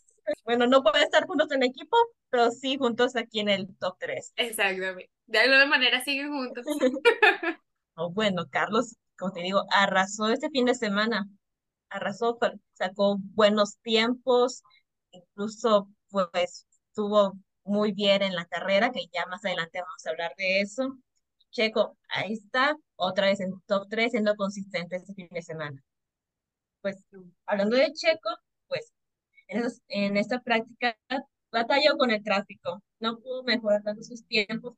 bueno, 0.46 0.68
no 0.68 0.84
pueden 0.84 1.04
estar 1.04 1.26
juntos 1.26 1.52
en 1.52 1.64
equipo, 1.64 1.98
pero 2.30 2.52
sí 2.52 2.78
juntos 2.78 3.16
aquí 3.16 3.40
en 3.40 3.50
el 3.50 3.76
top 3.78 3.98
3. 4.00 4.34
Exactamente. 4.36 5.10
De 5.26 5.40
alguna 5.40 5.66
manera 5.66 6.04
siguen 6.04 6.30
juntos. 6.30 6.66
oh, 7.96 8.12
bueno, 8.12 8.46
Carlos, 8.50 8.96
como 9.18 9.32
te 9.32 9.42
digo, 9.42 9.64
arrasó 9.72 10.30
este 10.30 10.50
fin 10.50 10.66
de 10.66 10.76
semana. 10.76 11.28
Arrasó, 11.90 12.38
sacó 12.74 13.18
buenos 13.20 13.78
tiempos, 13.80 14.64
incluso 15.12 15.90
pues 16.10 16.66
tuvo 16.94 17.34
muy 17.64 17.92
bien 17.92 18.24
en 18.24 18.36
la 18.36 18.46
carrera, 18.46 18.92
que 18.92 19.08
ya 19.14 19.26
más 19.28 19.44
adelante 19.46 19.82
vamos 19.82 20.06
a 20.06 20.10
hablar 20.10 20.34
de 20.38 20.62
eso. 20.62 20.98
Checo, 21.52 21.98
ahí 22.10 22.34
está, 22.34 22.76
otra 22.96 23.28
vez 23.28 23.40
en 23.40 23.60
top 23.68 23.88
3, 23.90 24.12
siendo 24.12 24.36
consistente 24.36 24.98
este 24.98 25.14
fin 25.14 25.28
de 25.32 25.42
semana. 25.42 25.82
Pues 26.88 27.06
hablando 27.46 27.76
de 27.76 27.92
Checo, 27.92 28.30
pues 28.70 28.94
en, 29.50 29.66
en 29.90 30.16
esta 30.16 30.40
práctica 30.42 30.98
batalló 31.52 31.98
con 31.98 32.12
el 32.12 32.24
tráfico, 32.24 32.82
no 33.00 33.20
pudo 33.20 33.44
mejorar 33.44 33.84
tanto 33.84 34.04
sus 34.04 34.26
tiempos 34.26 34.78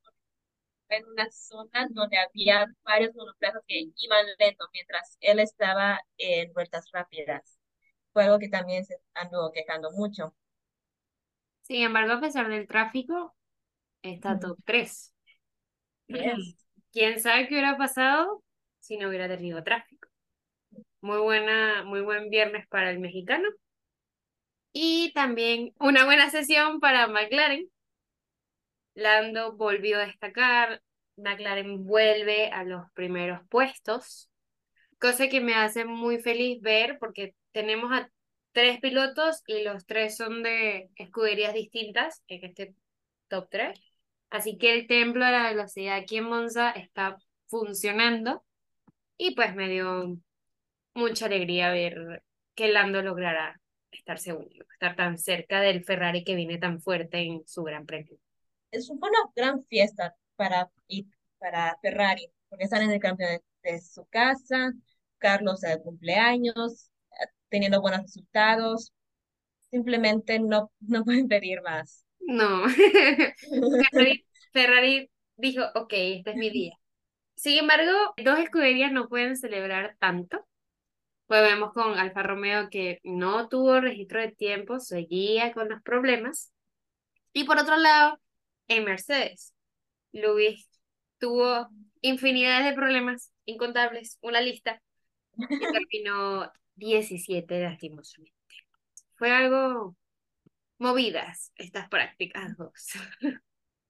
en 0.90 1.06
una 1.06 1.30
zona 1.30 1.88
donde 1.92 2.18
había 2.18 2.66
varios 2.84 3.14
monoplazas 3.14 3.62
que 3.68 3.92
iban 3.96 4.26
lento 4.40 4.66
mientras 4.74 5.18
él 5.20 5.40
estaba 5.40 6.00
en 6.18 6.52
vueltas 6.54 6.86
rápidas. 6.92 7.60
Fue 8.12 8.24
algo 8.24 8.40
que 8.40 8.50
también 8.50 8.84
se 8.86 8.96
anduvo 9.14 9.52
quejando 9.52 9.92
mucho. 9.92 10.34
Sin 11.62 11.84
embargo, 11.84 12.14
a 12.14 12.22
pesar 12.22 12.50
del 12.50 12.68
tráfico, 12.68 13.36
está 14.02 14.40
top 14.40 14.58
3. 14.66 15.14
¿Quién 16.92 17.20
sabe 17.20 17.48
qué 17.48 17.54
hubiera 17.54 17.78
pasado 17.78 18.44
si 18.80 18.98
no 18.98 19.10
hubiera 19.10 19.28
tenido 19.28 19.64
tráfico? 19.64 19.99
Muy 21.02 21.20
buena, 21.20 21.84
muy 21.84 22.02
buen 22.02 22.30
viernes 22.30 22.68
para 22.68 22.92
el 22.92 23.00
mexicano. 23.00 23.48
Y 24.74 25.12
también 25.14 25.74
una 25.80 26.06
buena 26.06 26.30
sesión 26.30 26.80
para 26.80 27.08
McLaren. 27.08 27.70
Lando 28.94 29.54
volvió 29.56 29.98
a 29.98 30.06
destacar, 30.06 30.82
McLaren 31.16 31.86
vuelve 31.86 32.50
a 32.50 32.64
los 32.64 32.92
primeros 32.94 33.40
puestos, 33.50 34.30
cosa 35.00 35.30
que 35.30 35.42
me 35.42 35.56
hace 35.56 35.86
muy 35.86 36.20
feliz 36.20 36.62
ver 36.62 36.98
porque 37.00 37.36
tenemos 37.52 37.92
a 37.92 38.10
tres 38.52 38.80
pilotos 38.80 39.42
y 39.48 39.64
los 39.64 39.86
tres 39.86 40.18
son 40.18 40.44
de 40.44 40.90
escuderías 40.96 41.54
distintas 41.54 42.24
en 42.28 42.46
este 42.46 42.76
top 43.28 43.48
3. 43.50 43.80
Así 44.30 44.58
que 44.58 44.74
el 44.74 44.88
templo 44.88 45.26
de 45.26 45.32
la 45.32 45.50
velocidad 45.50 45.98
aquí 45.98 46.18
en 46.18 46.26
Monza 46.26 46.72
está 46.72 47.18
funcionando 47.48 48.44
y 49.18 49.36
pues 49.36 49.56
me 49.56 49.70
dio 49.70 50.18
mucha 51.00 51.26
alegría 51.26 51.72
ver 51.72 52.24
que 52.56 52.68
Lando 52.68 53.02
logrará 53.02 53.60
estar 53.92 54.20
segundo, 54.20 54.66
estar 54.72 54.96
tan 54.96 55.18
cerca 55.18 55.62
del 55.62 55.84
Ferrari 55.84 56.24
que 56.24 56.36
viene 56.36 56.58
tan 56.58 56.82
fuerte 56.82 57.20
en 57.20 57.48
su 57.48 57.64
Gran 57.64 57.86
Premio. 57.86 58.18
Es 58.72 58.90
una 58.90 59.18
gran 59.36 59.66
fiesta 59.66 60.16
para, 60.36 60.70
para 61.40 61.78
Ferrari, 61.82 62.28
porque 62.50 62.66
están 62.66 62.84
en 62.84 62.92
el 62.92 63.00
campeonato 63.00 63.44
de, 63.64 63.80
su 63.80 64.06
casa, 64.08 64.74
Carlos 65.18 65.62
de 65.62 65.82
cumpleaños, 65.82 66.92
teniendo 67.50 67.82
buenos 67.82 68.02
resultados. 68.04 68.94
Simplemente 69.72 70.40
no, 70.40 70.72
no 70.80 71.04
pueden 71.06 71.28
pedir 71.28 71.62
más. 71.62 72.06
No. 72.20 72.64
Ferrari, 74.54 75.10
dijo, 75.36 75.64
ok, 75.76 75.94
este 75.94 76.32
es 76.32 76.36
mi 76.36 76.50
día. 76.50 76.74
Sin 77.36 77.58
embargo, 77.58 77.92
dos 78.24 78.40
escuderías 78.40 78.92
no 78.92 79.08
pueden 79.08 79.38
celebrar 79.38 79.96
tanto. 80.00 80.46
Pues 81.30 81.44
vemos 81.44 81.74
con 81.74 81.96
Alfa 82.00 82.24
Romeo 82.24 82.72
que 82.72 82.98
no 83.04 83.50
tuvo 83.50 83.80
registro 83.80 84.20
de 84.20 84.32
tiempo, 84.32 84.80
seguía 84.80 85.54
con 85.54 85.70
los 85.70 85.80
problemas. 85.84 86.52
Y 87.34 87.44
por 87.44 87.60
otro 87.60 87.78
lado, 87.78 88.20
en 88.68 88.84
Mercedes, 88.84 89.54
Luis 90.12 90.68
tuvo 91.20 91.68
infinidades 92.02 92.66
de 92.66 92.74
problemas, 92.74 93.32
incontables, 93.46 94.18
una 94.22 94.42
lista, 94.42 94.82
y 95.38 95.60
terminó 95.60 96.52
17 96.74 97.62
lastimosamente. 97.62 98.36
Fue 99.14 99.30
algo 99.30 99.96
movidas 100.80 101.52
estas 101.58 101.90
prácticas 101.90 102.58
dos. 102.58 102.90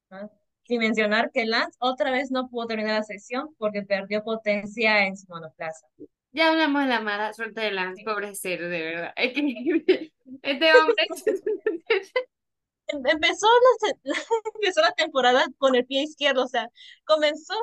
Mencionar 0.68 1.32
que 1.32 1.46
Lance 1.46 1.78
otra 1.80 2.12
vez 2.12 2.32
no 2.32 2.50
pudo 2.50 2.68
terminar 2.68 2.96
la 2.96 3.04
sesión 3.04 3.56
porque 3.58 3.84
perdió 3.84 4.26
potencia 4.26 5.08
en 5.08 5.16
su 5.16 5.26
monoplaza. 5.30 5.88
Ya 6.32 6.50
hablamos 6.50 6.84
de 6.84 6.90
la 6.90 7.02
mala 7.02 7.34
suerte 7.34 7.62
de 7.62 7.72
Lance, 7.72 8.04
pobre 8.04 8.36
ser, 8.36 8.62
de 8.62 8.82
verdad. 8.82 9.14
Este 10.42 10.74
hombre 10.74 11.08
empezó 12.90 13.48
la, 13.48 13.94
empezó 14.56 14.82
la 14.82 14.92
temporada 14.94 15.46
con 15.58 15.76
el 15.76 15.86
pie 15.86 16.04
izquierdo, 16.04 16.44
o 16.44 16.48
sea, 16.48 16.70
comenzó 17.06 17.54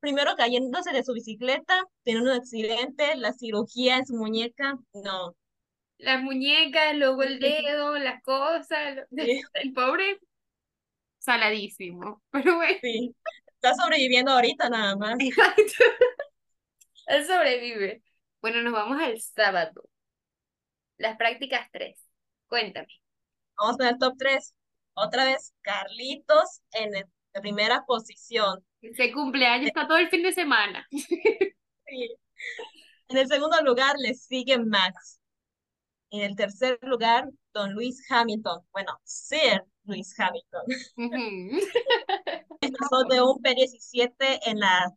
primero 0.00 0.36
cayéndose 0.36 0.92
de 0.92 1.02
su 1.02 1.12
bicicleta, 1.12 1.82
teniendo 2.04 2.30
un 2.30 2.38
accidente, 2.38 3.16
la 3.16 3.32
cirugía 3.32 3.96
en 3.96 4.06
su 4.06 4.14
muñeca, 4.14 4.78
no. 4.92 5.34
Las 5.98 6.22
muñecas, 6.22 6.94
luego 6.94 7.22
el 7.22 7.40
dedo, 7.40 7.96
las 7.98 8.22
cosas, 8.22 8.98
el 9.10 9.72
pobre 9.72 10.20
saladísimo, 11.18 12.22
pero 12.30 12.56
bueno. 12.56 12.78
Sí, 12.82 13.14
está 13.54 13.74
sobreviviendo 13.74 14.32
ahorita 14.32 14.68
nada 14.68 14.96
más. 14.96 15.16
Él 17.06 17.24
sobrevive. 17.24 18.02
Bueno, 18.40 18.62
nos 18.62 18.72
vamos 18.72 19.00
al 19.00 19.20
sábado. 19.20 19.88
Las 20.98 21.16
prácticas 21.16 21.68
3. 21.72 21.98
Cuéntame. 22.48 22.88
Vamos 23.58 23.76
con 23.76 23.86
el 23.86 23.98
top 23.98 24.14
3. 24.18 24.54
Otra 24.94 25.24
vez, 25.24 25.52
Carlitos 25.62 26.62
en 26.72 26.92
la 26.92 27.40
primera 27.40 27.84
posición. 27.86 28.64
Se 28.94 29.12
cumpleaños, 29.12 29.68
está 29.68 29.86
todo 29.86 29.98
el 29.98 30.08
fin 30.08 30.22
de 30.22 30.32
semana. 30.32 30.86
Sí. 31.88 32.16
En 33.06 33.18
el 33.18 33.28
segundo 33.28 33.62
lugar 33.62 33.94
le 33.96 34.12
sigue 34.14 34.58
Max. 34.58 35.20
En 36.10 36.22
el 36.22 36.34
tercer 36.34 36.80
lugar, 36.82 37.28
Don 37.52 37.72
Luis 37.74 38.04
Hamilton. 38.10 38.60
Bueno, 38.72 38.98
Sir 39.04 39.62
Luis 39.84 40.12
Hamilton. 40.18 40.64
Pasó 42.60 43.04
de 43.08 43.22
un 43.22 43.40
P17 43.40 44.40
en, 44.46 44.58
la, 44.58 44.90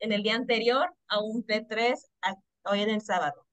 en 0.00 0.10
el 0.10 0.24
día 0.24 0.34
anterior 0.34 0.92
a 1.06 1.20
un 1.20 1.46
P3 1.46 1.94
hoy 2.64 2.82
en 2.82 2.90
el 2.90 3.00
sábado. 3.00 3.46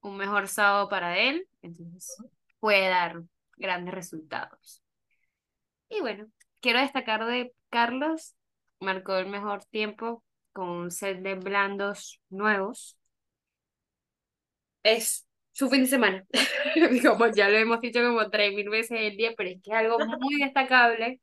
Un 0.00 0.16
mejor 0.16 0.48
sábado 0.48 0.88
para 0.88 1.18
él, 1.18 1.48
entonces 1.62 2.16
puede 2.60 2.88
dar 2.88 3.22
grandes 3.56 3.94
resultados. 3.94 4.82
Y 5.88 6.00
bueno, 6.00 6.26
quiero 6.60 6.80
destacar 6.80 7.24
de 7.26 7.54
Carlos, 7.70 8.34
marcó 8.80 9.16
el 9.16 9.28
mejor 9.28 9.64
tiempo 9.64 10.22
con 10.52 10.68
un 10.68 10.90
set 10.90 11.20
de 11.20 11.34
blandos 11.34 12.20
nuevos. 12.30 12.98
es 14.82 15.26
su 15.52 15.70
fin 15.70 15.82
de 15.82 15.86
semana. 15.88 16.24
como 17.06 17.28
ya 17.28 17.48
lo 17.48 17.56
hemos 17.56 17.80
dicho 17.80 18.00
como 18.02 18.28
tres 18.30 18.54
mil 18.54 18.68
veces 18.68 18.98
el 19.00 19.16
día, 19.16 19.32
pero 19.36 19.50
es 19.50 19.62
que 19.62 19.70
es 19.70 19.76
algo 19.76 19.98
muy 19.98 20.40
destacable 20.40 21.20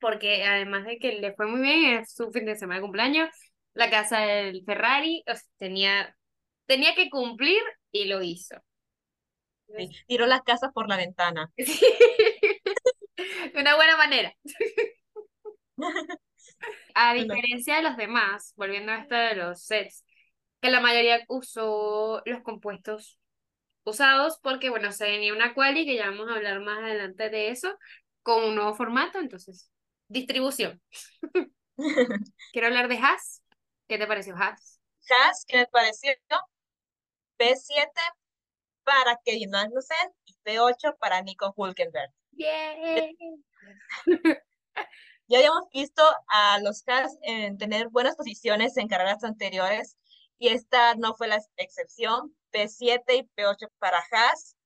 porque 0.00 0.44
además 0.44 0.84
de 0.86 0.98
que 0.98 1.12
le 1.12 1.34
fue 1.34 1.46
muy 1.46 1.60
bien, 1.60 2.00
es 2.00 2.12
su 2.12 2.30
fin 2.30 2.44
de 2.44 2.56
semana 2.56 2.76
de 2.76 2.82
cumpleaños, 2.82 3.28
la 3.76 3.90
casa 3.90 4.20
del 4.20 4.64
Ferrari, 4.64 5.22
tenía, 5.58 6.16
tenía 6.66 6.94
que 6.94 7.10
cumplir 7.10 7.60
y 7.92 8.06
lo 8.06 8.22
hizo. 8.22 8.56
tiró 10.06 10.26
las 10.26 10.42
casas 10.42 10.72
por 10.72 10.88
la 10.88 10.96
ventana. 10.96 11.52
de 11.56 11.66
una 13.54 13.76
buena 13.76 13.96
manera. 13.96 14.32
A 16.94 17.12
diferencia 17.12 17.76
de 17.76 17.82
los 17.82 17.98
demás, 17.98 18.54
volviendo 18.56 18.90
a 18.90 18.96
esto 18.96 19.14
de 19.14 19.34
los 19.34 19.62
sets, 19.62 20.06
que 20.62 20.70
la 20.70 20.80
mayoría 20.80 21.22
usó 21.28 22.22
los 22.24 22.42
compuestos 22.42 23.18
usados 23.84 24.38
porque, 24.42 24.70
bueno, 24.70 24.90
se 24.92 25.04
venía 25.04 25.34
una 25.34 25.52
quali, 25.52 25.84
que 25.84 25.96
ya 25.96 26.08
vamos 26.08 26.30
a 26.30 26.36
hablar 26.36 26.60
más 26.60 26.78
adelante 26.78 27.28
de 27.28 27.50
eso, 27.50 27.76
con 28.22 28.42
un 28.42 28.54
nuevo 28.54 28.74
formato, 28.74 29.18
entonces, 29.18 29.70
distribución. 30.08 30.80
Quiero 32.52 32.68
hablar 32.68 32.88
de 32.88 32.96
Haas. 32.96 33.42
¿Qué 33.88 33.98
te 33.98 34.06
pareció 34.06 34.34
Haas? 34.36 34.80
Haas, 35.08 35.44
¿qué 35.46 35.58
me 35.58 35.66
pareció? 35.66 36.12
P7 37.38 37.90
para 38.82 39.18
Kevin 39.24 39.50
Magnussen 39.50 40.12
y 40.24 40.34
P8 40.44 40.96
para 40.98 41.22
Nico 41.22 41.52
Hulkenberg. 41.56 42.12
Ya 45.28 45.38
habíamos 45.38 45.68
visto 45.72 46.04
a 46.28 46.60
los 46.60 46.86
Haas 46.86 47.18
en 47.22 47.58
tener 47.58 47.88
buenas 47.88 48.14
posiciones 48.14 48.76
en 48.76 48.86
carreras 48.86 49.24
anteriores 49.24 49.96
y 50.38 50.50
esta 50.50 50.94
no 50.94 51.14
fue 51.14 51.26
la 51.26 51.40
excepción. 51.56 52.32
P7 52.52 53.02
y 53.08 53.22
P8 53.34 53.68
para 53.80 53.98
Haas 54.12 54.56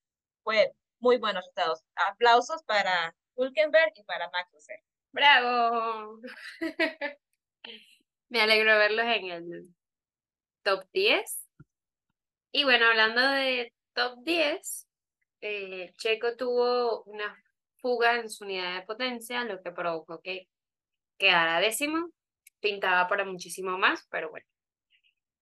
fue 0.42 0.74
muy 0.98 1.16
buenos 1.16 1.44
resultados. 1.44 1.82
Aplausos 1.94 2.62
para 2.64 3.16
Hulkenberg 3.36 3.92
y 3.94 4.02
para 4.02 4.28
Magnussen. 4.28 4.80
¡Bravo! 5.12 6.20
Me 8.30 8.40
alegro 8.40 8.78
verlos 8.78 9.04
en 9.06 9.24
el 9.30 9.74
top 10.62 10.84
10. 10.92 11.48
Y 12.52 12.62
bueno, 12.62 12.86
hablando 12.86 13.20
de 13.20 13.74
top 13.92 14.22
10, 14.22 14.88
eh, 15.40 15.92
Checo 15.96 16.36
tuvo 16.36 17.02
una 17.04 17.36
fuga 17.78 18.16
en 18.20 18.30
su 18.30 18.44
unidad 18.44 18.76
de 18.76 18.86
potencia, 18.86 19.44
lo 19.44 19.60
que 19.60 19.72
provocó 19.72 20.20
que 20.20 20.48
quedara 21.18 21.58
décimo. 21.58 22.12
Pintaba 22.60 23.08
para 23.08 23.24
muchísimo 23.24 23.76
más, 23.78 24.06
pero 24.10 24.30
bueno, 24.30 24.46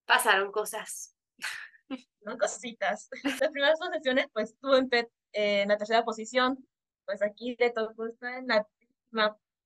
pasaron 0.06 0.50
cosas. 0.50 1.14
No 2.20 2.36
cositas. 2.36 3.08
Las 3.22 3.50
primeras 3.50 3.78
posiciones, 3.78 4.26
pues 4.34 4.50
estuvo 4.50 4.76
en, 4.76 4.90
en, 5.32 5.68
la 5.68 5.78
tercera 5.78 6.04
posición, 6.04 6.58
pues 7.06 7.22
aquí 7.22 7.56
de 7.56 7.70
todo 7.70 7.94
en 8.20 8.46
la 8.46 8.66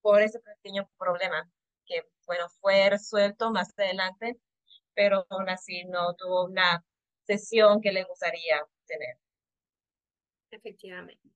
por 0.00 0.22
ese 0.22 0.38
pequeño 0.38 0.88
problema, 0.96 1.50
que 1.84 2.08
bueno, 2.32 2.48
fue 2.60 2.90
resuelto 2.90 3.50
más 3.50 3.72
adelante, 3.78 4.38
pero 4.94 5.26
aún 5.30 5.48
así 5.48 5.84
no 5.84 6.14
tuvo 6.14 6.44
una 6.44 6.84
sesión 7.24 7.80
que 7.80 7.92
le 7.92 8.04
gustaría 8.04 8.64
tener. 8.86 9.16
Efectivamente 10.50 11.32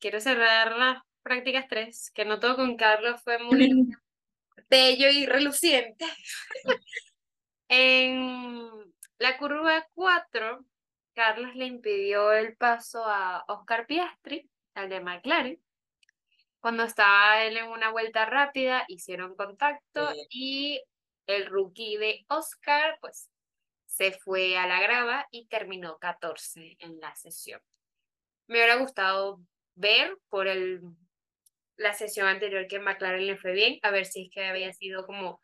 quiero 0.00 0.20
cerrar 0.20 0.76
las 0.76 1.02
prácticas 1.22 1.66
3, 1.68 2.10
que 2.12 2.24
no 2.24 2.40
todo 2.40 2.56
con 2.56 2.76
Carlos 2.76 3.22
fue 3.22 3.38
muy 3.38 3.88
bello 4.68 5.08
y 5.10 5.26
reluciente. 5.26 6.06
en 7.68 8.70
la 9.18 9.38
curva 9.38 9.86
4, 9.94 10.64
Carlos 11.14 11.54
le 11.54 11.66
impidió 11.66 12.32
el 12.32 12.56
paso 12.56 13.04
a 13.04 13.44
Oscar 13.46 13.86
Piastri, 13.86 14.50
al 14.74 14.88
de 14.88 15.00
McLaren. 15.00 15.60
Cuando 16.60 16.84
estaba 16.84 17.42
él 17.44 17.56
en 17.56 17.68
una 17.68 17.90
vuelta 17.90 18.26
rápida, 18.26 18.84
hicieron 18.88 19.34
contacto 19.34 20.12
y 20.30 20.82
el 21.26 21.46
rookie 21.46 21.96
de 21.96 22.24
Oscar, 22.28 22.98
pues, 23.00 23.30
se 23.86 24.12
fue 24.12 24.56
a 24.56 24.66
la 24.66 24.80
grava 24.80 25.26
y 25.30 25.46
terminó 25.46 25.98
14 25.98 26.76
en 26.78 27.00
la 27.00 27.14
sesión. 27.16 27.60
Me 28.46 28.58
hubiera 28.58 28.76
gustado 28.76 29.40
ver 29.74 30.16
por 30.28 30.48
el, 30.48 30.80
la 31.76 31.94
sesión 31.94 32.26
anterior 32.26 32.66
que 32.66 32.78
McLaren 32.78 33.26
le 33.26 33.36
fue 33.36 33.52
bien, 33.52 33.78
a 33.82 33.90
ver 33.90 34.04
si 34.04 34.24
es 34.24 34.30
que 34.30 34.44
había 34.44 34.72
sido 34.72 35.06
como 35.06 35.40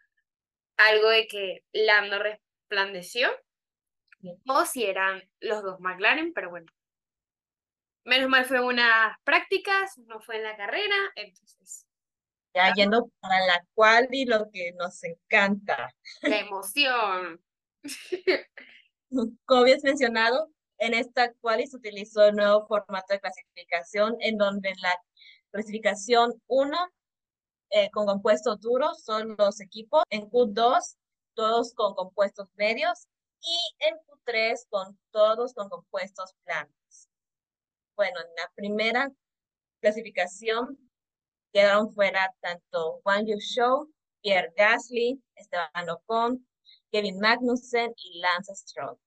algo 0.76 1.08
de 1.08 1.26
que 1.26 1.64
Lando 1.72 2.18
resplandeció 2.18 3.30
o 4.46 4.64
si 4.64 4.84
eran 4.84 5.22
los 5.40 5.62
dos 5.62 5.80
McLaren, 5.80 6.32
pero 6.32 6.50
bueno. 6.50 6.66
Menos 8.06 8.28
mal 8.28 8.44
fue 8.44 8.60
unas 8.60 9.18
prácticas, 9.24 9.98
no 9.98 10.20
fue 10.20 10.36
en 10.36 10.44
la 10.44 10.56
carrera, 10.56 10.94
entonces. 11.16 11.86
Ya 12.54 12.72
yendo 12.72 13.10
para 13.18 13.44
la 13.44 13.66
cual 13.74 14.06
y 14.12 14.24
lo 14.26 14.48
que 14.52 14.72
nos 14.78 15.02
encanta. 15.02 15.92
La 16.22 16.38
emoción. 16.38 17.42
Como 19.44 19.60
habías 19.60 19.82
mencionado, 19.82 20.52
en 20.78 20.94
esta 20.94 21.32
cual 21.40 21.66
se 21.66 21.76
utilizó 21.76 22.26
el 22.26 22.36
nuevo 22.36 22.64
formato 22.68 23.12
de 23.12 23.18
clasificación, 23.18 24.16
en 24.20 24.38
donde 24.38 24.68
en 24.68 24.80
la 24.82 24.94
clasificación 25.50 26.40
1, 26.46 26.78
eh, 27.70 27.90
con 27.90 28.06
compuestos 28.06 28.60
duros, 28.60 29.02
son 29.02 29.34
los 29.36 29.60
equipos, 29.60 30.04
en 30.10 30.30
Q2, 30.30 30.96
todos 31.34 31.74
con 31.74 31.96
compuestos 31.96 32.48
medios, 32.54 33.08
y 33.40 33.58
en 33.80 33.96
Q3, 33.96 34.64
con 34.68 34.96
todos 35.10 35.54
con 35.54 35.68
compuestos 35.68 36.34
planos. 36.44 36.85
Bueno, 37.96 38.20
en 38.20 38.34
la 38.36 38.50
primera 38.54 39.10
clasificación 39.80 40.78
quedaron 41.52 41.90
fuera 41.92 42.34
tanto 42.40 43.00
Juan 43.02 43.26
Yu 43.26 43.38
Show, 43.38 43.90
Pierre 44.20 44.52
Gasly, 44.56 45.22
Esteban 45.34 45.88
Ocon, 45.88 46.46
Kevin 46.92 47.18
Magnussen 47.18 47.94
y 47.96 48.18
Lance 48.20 48.54
Stroll. 48.54 48.98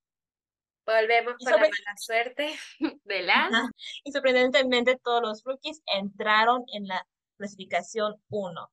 Volvemos 0.86 1.36
con 1.38 1.52
la 1.52 1.58
mala 1.58 1.98
suerte 1.98 2.52
de 3.04 3.22
la. 3.22 3.50
Y 4.04 4.12
sorprendentemente 4.12 4.98
todos 5.04 5.22
los 5.22 5.44
rookies 5.44 5.84
entraron 5.86 6.64
en 6.74 6.88
la 6.88 7.06
clasificación 7.38 8.16
1. 8.30 8.72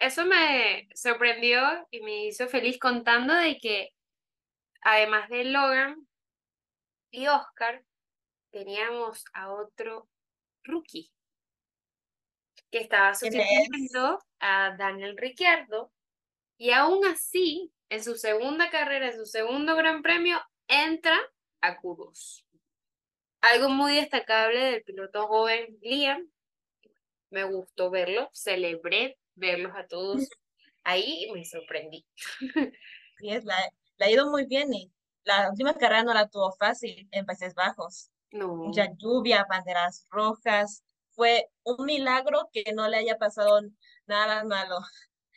Eso 0.00 0.26
me 0.26 0.88
sorprendió 0.94 1.60
y 1.92 2.00
me 2.00 2.26
hizo 2.26 2.48
feliz 2.48 2.78
contando 2.80 3.32
de 3.32 3.58
que 3.58 3.90
además 4.82 5.28
de 5.28 5.44
Logan 5.44 6.08
y 7.10 7.28
Oscar, 7.28 7.84
teníamos 8.54 9.24
a 9.32 9.52
otro 9.52 10.08
rookie 10.62 11.10
que 12.70 12.78
estaba 12.78 13.12
sustituyendo 13.12 14.20
a 14.38 14.76
Daniel 14.78 15.16
Ricciardo 15.16 15.92
y 16.56 16.70
aún 16.70 17.04
así, 17.04 17.72
en 17.88 18.04
su 18.04 18.14
segunda 18.14 18.70
carrera, 18.70 19.08
en 19.08 19.16
su 19.16 19.26
segundo 19.26 19.74
gran 19.74 20.02
premio, 20.02 20.40
entra 20.68 21.18
a 21.60 21.76
Q2. 21.80 22.44
Algo 23.40 23.68
muy 23.70 23.96
destacable 23.96 24.60
del 24.60 24.84
piloto 24.84 25.26
joven 25.26 25.76
Liam, 25.82 26.30
me 27.30 27.42
gustó 27.42 27.90
verlo, 27.90 28.30
celebré 28.32 29.18
verlos 29.34 29.72
a 29.74 29.88
todos 29.88 30.28
ahí 30.84 31.24
y 31.24 31.32
me 31.32 31.44
sorprendí. 31.44 32.06
Sí, 33.16 33.30
es, 33.30 33.44
la, 33.44 33.56
ha 34.00 34.10
ido 34.10 34.28
muy 34.28 34.44
bien 34.44 34.74
y 34.74 34.92
la 35.22 35.48
última 35.48 35.74
carrera 35.74 36.02
no 36.02 36.12
la 36.12 36.28
tuvo 36.28 36.50
fácil 36.52 37.08
en 37.12 37.24
Países 37.24 37.54
Bajos. 37.54 38.10
No. 38.34 38.48
Mucha 38.56 38.88
lluvia, 38.98 39.46
banderas 39.48 40.06
rojas. 40.10 40.82
Fue 41.12 41.48
un 41.62 41.86
milagro 41.86 42.50
que 42.52 42.64
no 42.74 42.88
le 42.88 42.96
haya 42.96 43.16
pasado 43.16 43.60
nada 44.06 44.42
malo. 44.42 44.78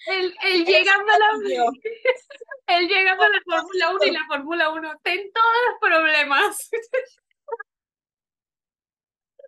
Él, 0.08 0.36
él 0.44 0.66
llegando 0.66 1.14
a 1.14 1.20
la 1.20 1.28
él 2.68 2.88
llegando 2.88 3.24
a 3.24 3.30
la 3.30 3.40
Fórmula 3.46 3.92
1 3.92 4.00
y 4.04 4.12
la 4.12 4.26
Fórmula 4.28 4.70
1 4.72 5.00
ten 5.04 5.32
todos 5.32 5.56
los 5.70 5.80
problemas. 5.80 6.70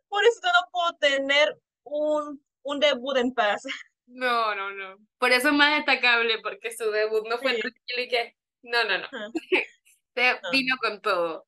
Por 0.08 0.24
eso 0.24 0.42
no 0.44 0.70
puedo 0.72 0.94
tener 0.98 1.60
un, 1.84 2.44
un 2.64 2.80
debut 2.80 3.18
en 3.18 3.34
paz. 3.34 3.64
No, 4.06 4.54
no, 4.54 4.72
no. 4.72 4.98
Por 5.18 5.32
eso 5.32 5.50
es 5.50 5.54
más 5.56 5.76
destacable, 5.76 6.40
porque 6.40 6.72
su 6.72 6.90
debut 6.92 7.28
no 7.28 7.40
fue 7.40 7.56
tranquilo 7.60 8.02
y 8.04 8.08
que. 8.08 8.36
No, 8.62 8.84
no, 8.84 8.98
no. 9.00 9.32
vino 10.52 10.78
con 10.80 11.02
todo. 11.02 11.48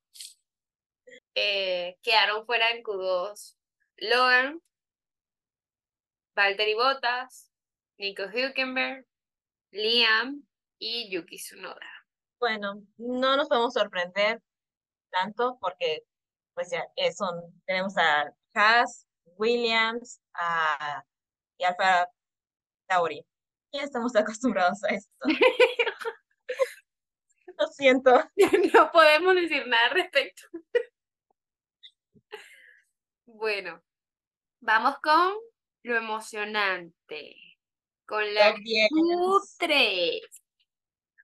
Eh, 1.34 1.96
quedaron 2.02 2.44
fuera 2.44 2.70
en 2.70 2.82
Q2 2.82 3.56
Logan, 3.96 4.60
Valtteri 6.34 6.74
Bottas, 6.74 7.50
Nico 7.98 8.24
Hülkenberg, 8.24 9.06
Liam 9.70 10.42
y 10.78 11.10
Yuki 11.10 11.36
Tsunoda. 11.36 12.06
Bueno, 12.38 12.82
no 12.96 13.36
nos 13.36 13.48
podemos 13.48 13.74
sorprender 13.74 14.40
tanto 15.10 15.58
porque 15.60 16.02
pues 16.54 16.70
ya 16.70 16.84
son, 17.16 17.40
tenemos 17.66 17.96
a 17.96 18.32
Haas, 18.54 19.06
Williams 19.36 20.20
a, 20.34 21.04
y 21.56 21.64
Alfa 21.64 22.08
Tauri. 22.88 23.24
Ya 23.72 23.82
estamos 23.82 24.14
acostumbrados 24.26 24.82
a 24.84 24.94
esto. 24.94 25.12
Lo 27.58 27.66
siento. 27.68 28.30
no 28.74 28.92
podemos 28.92 29.34
decir 29.34 29.66
nada 29.66 29.86
al 29.86 29.92
respecto. 29.92 30.42
Bueno, 33.42 33.82
vamos 34.60 35.00
con 35.02 35.34
lo 35.82 35.96
emocionante. 35.96 37.34
Con 38.06 38.32
la 38.34 38.52
Top 38.52 38.60
10. 38.62 38.88
top 38.88 39.42
3. 39.58 40.20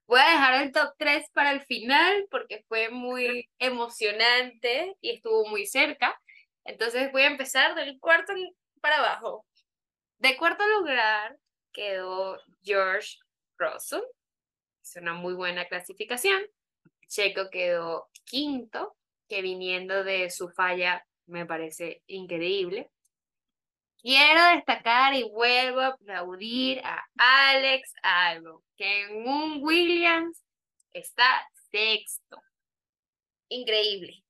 Voy 0.05 0.19
a 0.19 0.31
dejar 0.31 0.61
el 0.63 0.73
top 0.73 0.95
3 0.97 1.29
para 1.31 1.51
el 1.53 1.61
final 1.61 2.27
porque 2.29 2.65
fue 2.67 2.89
muy 2.89 3.49
emocionante 3.57 4.97
y 4.99 5.11
estuvo 5.11 5.47
muy 5.47 5.65
cerca. 5.65 6.19
Entonces 6.65 7.09
voy 7.13 7.21
a 7.21 7.27
empezar 7.27 7.73
del 7.73 7.97
cuarto 8.01 8.33
para 8.81 8.97
abajo. 8.97 9.45
De 10.17 10.35
cuarto 10.35 10.67
lugar 10.67 11.37
quedó 11.71 12.37
George 12.61 13.15
Russell. 13.57 14.03
Es 14.83 14.97
una 14.97 15.13
muy 15.13 15.35
buena 15.35 15.69
clasificación. 15.69 16.41
Checo 17.07 17.49
quedó 17.49 18.09
quinto, 18.25 18.97
que 19.29 19.41
viniendo 19.41 20.03
de 20.03 20.29
su 20.29 20.49
falla 20.49 21.05
me 21.29 21.45
parece 21.45 22.01
increíble. 22.07 22.89
Quiero 24.01 24.41
destacar 24.55 25.13
y 25.13 25.23
vuelvo 25.23 25.81
a 25.81 25.87
aplaudir 25.87 26.79
a 26.85 27.03
Alex 27.17 27.93
Albon, 28.01 28.61
que 28.77 29.03
en 29.03 29.27
un 29.27 29.61
Williams 29.61 30.41
está 30.93 31.47
sexto. 31.69 32.41
Increíble. 33.49 34.23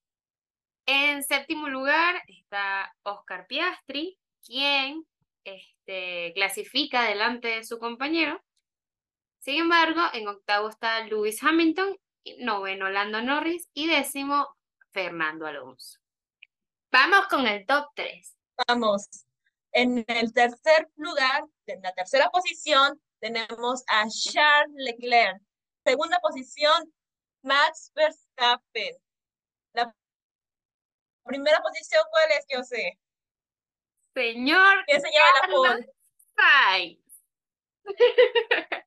En 0.87 1.23
séptimo 1.23 1.69
lugar 1.69 2.21
está 2.27 2.91
Oscar 3.03 3.45
Piastri, 3.47 4.17
quien 4.43 5.05
este, 5.43 6.33
clasifica 6.33 7.03
delante 7.03 7.49
de 7.49 7.63
su 7.63 7.77
compañero. 7.77 8.43
Sin 9.39 9.61
embargo, 9.61 10.01
en 10.13 10.27
octavo 10.27 10.69
está 10.69 11.05
Lewis 11.05 11.43
Hamilton, 11.43 11.95
noveno 12.39 12.89
Lando 12.89 13.21
Norris 13.21 13.69
y 13.73 13.87
décimo 13.87 14.47
Fernando 14.91 15.45
Alonso. 15.45 15.98
Vamos 16.91 17.27
con 17.27 17.45
el 17.45 17.65
top 17.67 17.87
3. 17.95 18.35
Vamos. 18.67 19.07
En 19.71 20.03
el 20.07 20.33
tercer 20.33 20.89
lugar, 20.95 21.43
en 21.67 21.81
la 21.83 21.93
tercera 21.93 22.29
posición, 22.31 22.99
tenemos 23.19 23.83
a 23.87 24.07
Charles 24.09 24.73
Leclerc. 24.75 25.39
Segunda 25.85 26.19
posición, 26.19 26.91
Max 27.43 27.91
Verstappen. 27.93 28.95
La 29.73 29.95
primera 31.23 31.61
posición, 31.61 32.03
¿cuál 32.09 32.31
es? 32.31 32.45
Yo 32.49 32.63
sé. 32.63 32.99
Señor 34.15 34.83
¿Quién 34.87 35.01
se 35.01 35.09
lleva 35.11 35.25
la 35.25 35.41
Carlos 35.41 35.67
pole? 35.67 35.89
Sainz. 36.35 37.23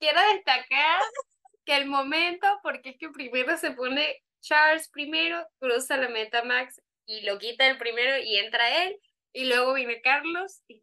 Quiero 0.00 0.20
destacar 0.32 1.02
que 1.66 1.76
el 1.76 1.86
momento, 1.86 2.46
porque 2.62 2.90
es 2.90 2.96
que 2.98 3.10
primero 3.10 3.58
se 3.58 3.72
pone 3.72 4.24
Charles 4.40 4.88
primero, 4.88 5.46
cruza 5.58 5.96
la 5.96 6.08
meta 6.08 6.42
Max 6.44 6.80
y 7.06 7.22
lo 7.22 7.38
quita 7.38 7.66
el 7.66 7.78
primero 7.78 8.18
y 8.18 8.36
entra 8.38 8.84
él, 8.84 8.98
y 9.32 9.46
luego 9.46 9.74
viene 9.74 10.00
Carlos, 10.00 10.62
y, 10.68 10.82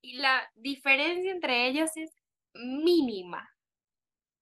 la 0.00 0.50
diferencia 0.54 1.30
entre 1.32 1.66
ellos 1.66 1.90
es 1.96 2.14
mínima. 2.54 3.50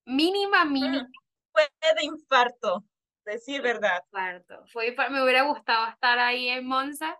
Mínima, 0.04 0.64
mínima. 0.64 1.08
Fue 1.50 1.66
de 1.96 2.04
infarto, 2.04 2.84
decir 3.24 3.62
verdad. 3.62 4.04
Parto. 4.10 4.64
Fue, 4.66 4.94
me 5.10 5.22
hubiera 5.24 5.42
gustado 5.42 5.88
estar 5.88 6.18
ahí 6.18 6.48
en 6.50 6.66
Monza 6.66 7.18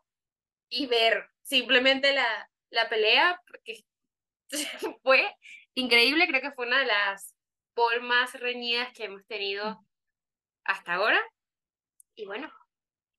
y 0.69 0.87
ver 0.87 1.29
simplemente 1.43 2.13
la, 2.13 2.51
la 2.71 2.89
pelea, 2.89 3.41
porque 3.47 3.85
fue 5.03 5.35
increíble, 5.75 6.27
creo 6.29 6.43
que 6.43 6.53
fue 6.53 6.67
una 6.67 6.81
de 6.81 6.87
las 6.87 7.35
pole 7.75 8.01
más 8.01 8.33
reñidas 8.41 8.93
que 8.93 9.05
hemos 9.05 9.25
tenido 9.27 9.85
hasta 10.65 10.95
ahora. 10.95 11.21
Y 12.15 12.27
bueno, 12.27 12.51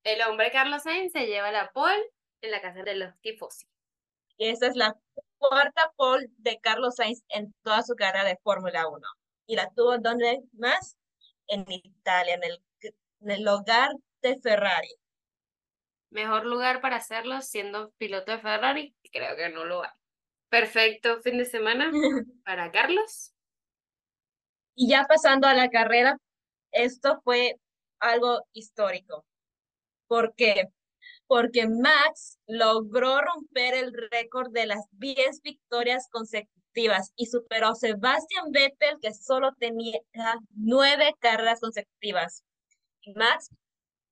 el 0.08 0.22
hombre 0.22 0.52
Carlos 0.52 0.84
Sainz 0.84 1.12
se 1.12 1.28
lleva 1.28 1.52
la 1.52 1.70
pole 1.74 2.02
en 2.42 2.52
la 2.52 2.62
casa 2.62 2.82
de 2.82 2.96
los 2.96 3.14
tifosi. 3.20 3.68
Y 4.38 4.48
esta 4.48 4.68
es 4.68 4.76
la 4.76 4.96
cuarta 5.38 5.92
pole 5.98 6.28
de 6.38 6.60
Carlos 6.62 6.96
Sainz 6.96 7.24
en 7.28 7.54
toda 7.62 7.84
su 7.84 7.94
carrera 7.96 8.24
de 8.24 8.38
Fórmula 8.38 8.88
1. 8.88 9.06
Y 9.48 9.56
la 9.58 9.70
tuvo 9.76 9.98
donde 9.98 10.42
más? 10.54 10.98
En 11.48 11.66
Italia, 11.70 12.36
en 12.36 12.44
el, 12.44 12.64
en 13.22 13.32
el 13.32 13.48
hogar 13.48 13.92
de 14.22 14.40
Ferrari. 14.40 14.96
Mejor 16.10 16.46
lugar 16.46 16.80
para 16.80 16.98
hacerlo 16.98 17.42
siendo 17.42 17.92
piloto 17.98 18.32
de 18.32 18.40
Ferrari, 18.40 18.96
creo 19.12 19.36
que 19.36 19.50
no 19.50 19.66
lo 19.66 19.84
hay. 19.84 19.92
Perfecto 20.50 21.22
fin 21.22 21.38
de 21.38 21.46
semana 21.46 21.92
para 22.46 22.72
Carlos. 22.72 23.34
Y 24.74 24.90
ya 24.90 25.04
pasando 25.04 25.48
a 25.48 25.54
la 25.54 25.70
carrera, 25.70 26.18
esto 26.72 27.20
fue 27.24 27.60
algo 28.00 28.46
histórico. 28.54 29.27
¿Por 30.08 30.34
qué? 30.36 30.70
Porque 31.28 31.68
Max 31.68 32.40
logró 32.48 33.20
romper 33.22 33.74
el 33.74 33.94
récord 34.12 34.52
de 34.52 34.66
las 34.66 34.86
10 34.92 35.42
victorias 35.42 36.08
consecutivas 36.12 37.12
y 37.16 37.26
superó 37.26 37.70
a 37.70 37.76
Sebastian 37.76 38.52
Vettel, 38.52 38.98
que 39.02 39.14
solo 39.14 39.54
tenía 39.60 40.00
nueve 40.52 41.16
carreras 41.20 41.60
consecutivas. 41.60 42.44
Y 43.02 43.14
Max 43.14 43.50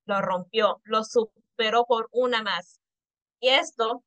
lo 0.06 0.22
rompió, 0.22 0.82
lo 0.84 1.04
superó 1.04 1.86
por 1.86 2.10
una 2.12 2.44
más. 2.44 2.80
Y 3.40 3.50
esto 3.50 4.04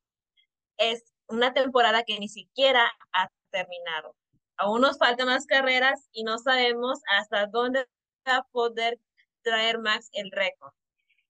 es 0.77 1.03
una 1.27 1.53
temporada 1.53 2.03
que 2.03 2.19
ni 2.19 2.27
siquiera 2.27 2.91
ha 3.13 3.29
terminado. 3.51 4.15
Aún 4.57 4.81
nos 4.81 4.97
faltan 4.97 5.27
más 5.27 5.45
carreras 5.45 6.09
y 6.11 6.23
no 6.23 6.37
sabemos 6.37 6.99
hasta 7.17 7.47
dónde 7.47 7.87
va 8.27 8.37
a 8.37 8.43
poder 8.51 8.99
traer 9.41 9.79
Max 9.79 10.09
el 10.11 10.31
récord. 10.31 10.73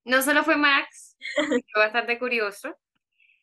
No 0.10 0.24
solo 0.24 0.44
fue 0.44 0.58
Max, 0.58 1.16
fue 1.72 1.84
bastante 1.84 2.18
curioso. 2.18 2.76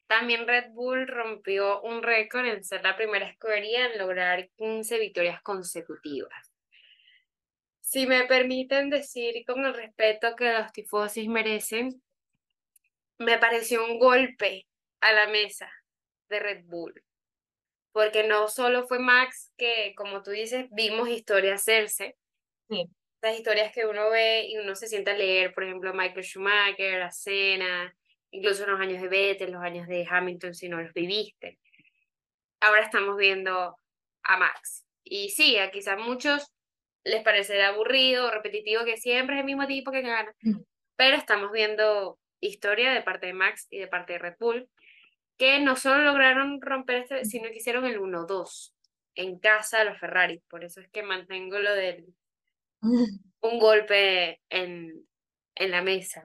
También 0.09 0.49
Red 0.49 0.73
Bull 0.73 1.07
rompió 1.07 1.81
un 1.83 2.03
récord 2.03 2.45
en 2.45 2.65
ser 2.65 2.83
la 2.83 2.97
primera 2.97 3.29
escudería 3.29 3.87
en 3.87 3.99
lograr 3.99 4.49
15 4.57 4.99
victorias 4.99 5.41
consecutivas. 5.43 6.53
Si 7.83 8.09
me 8.09 8.25
permiten 8.25 8.91
decir 8.91 9.45
con 9.47 9.65
el 9.65 9.75
respeto 9.75 10.35
que 10.35 10.55
los 10.55 10.73
tifosis 10.73 11.29
merecen, 11.29 12.03
me 13.19 13.39
pareció 13.39 13.85
un 13.85 14.01
golpe 14.01 14.67
a 15.01 15.13
la 15.13 15.29
mesa 15.29 15.71
de 16.29 16.41
Red 16.41 16.65
Bull. 16.65 17.01
Porque 17.93 18.27
no 18.27 18.49
solo 18.49 18.89
fue 18.89 18.99
Max 18.99 19.53
que, 19.57 19.95
como 19.97 20.21
tú 20.25 20.33
dices, 20.33 20.67
vimos 20.73 21.09
historias 21.09 21.61
hacerse, 21.61 22.17
Sí. 22.69 22.91
Las 23.23 23.37
historias 23.37 23.73
que 23.73 23.87
uno 23.87 24.11
ve 24.11 24.47
y 24.49 24.59
uno 24.59 24.75
se 24.77 24.89
sienta 24.89 25.13
a 25.13 25.17
leer, 25.17 25.53
por 25.55 25.65
ejemplo, 25.65 25.91
a 25.91 25.93
Michael 25.93 26.25
Schumacher, 26.25 27.03
a 27.03 27.11
Senna, 27.11 27.95
incluso 28.31 28.67
los 28.67 28.81
años 28.81 29.01
de 29.03 29.09
Vettel, 29.09 29.53
los 29.53 29.63
años 29.63 29.89
de 29.89 30.07
Hamilton, 30.09 30.55
si 30.55 30.69
no 30.69 30.81
los 30.81 30.93
viviste. 30.93 31.59
Ahora 32.61 32.83
estamos 32.83 33.17
viendo 33.17 33.79
a 34.23 34.37
Max. 34.37 34.85
Y 35.05 35.31
sí, 35.31 35.59
a 35.59 35.71
quizás 35.71 35.99
muchos 35.99 36.53
les 37.05 37.23
parecerá 37.23 37.69
aburrido 37.69 38.27
o 38.27 38.31
repetitivo 38.31 38.85
que 38.85 38.97
siempre 38.97 39.37
es 39.37 39.41
el 39.41 39.47
mismo 39.47 39.67
tipo 39.67 39.93
que 39.93 40.03
gana, 40.03 40.35
Mm. 40.41 40.61
pero 40.97 41.17
estamos 41.17 41.53
viendo 41.53 42.19
historia 42.41 42.93
de 42.93 43.03
parte 43.03 43.27
de 43.27 43.33
Max 43.33 43.67
y 43.71 43.79
de 43.79 43.87
parte 43.87 44.15
de 44.15 44.19
Red 44.19 44.35
Bull, 44.39 44.69
que 45.39 45.61
no 45.61 45.77
solo 45.77 46.03
lograron 46.03 46.61
romper 46.61 47.03
este, 47.03 47.25
sino 47.25 47.49
que 47.51 47.57
hicieron 47.57 47.85
el 47.85 48.01
1-2 48.01 48.75
en 49.15 49.39
casa 49.39 49.79
de 49.79 49.85
los 49.87 49.99
Ferrari. 49.99 50.43
Por 50.49 50.65
eso 50.65 50.81
es 50.81 50.89
que 50.89 51.03
mantengo 51.03 51.59
lo 51.59 51.75
del 51.75 52.07
un 53.43 53.59
golpe 53.59 54.41
en, 54.51 55.07
en 55.55 55.71
la 55.71 55.83
mesa. 55.83 56.25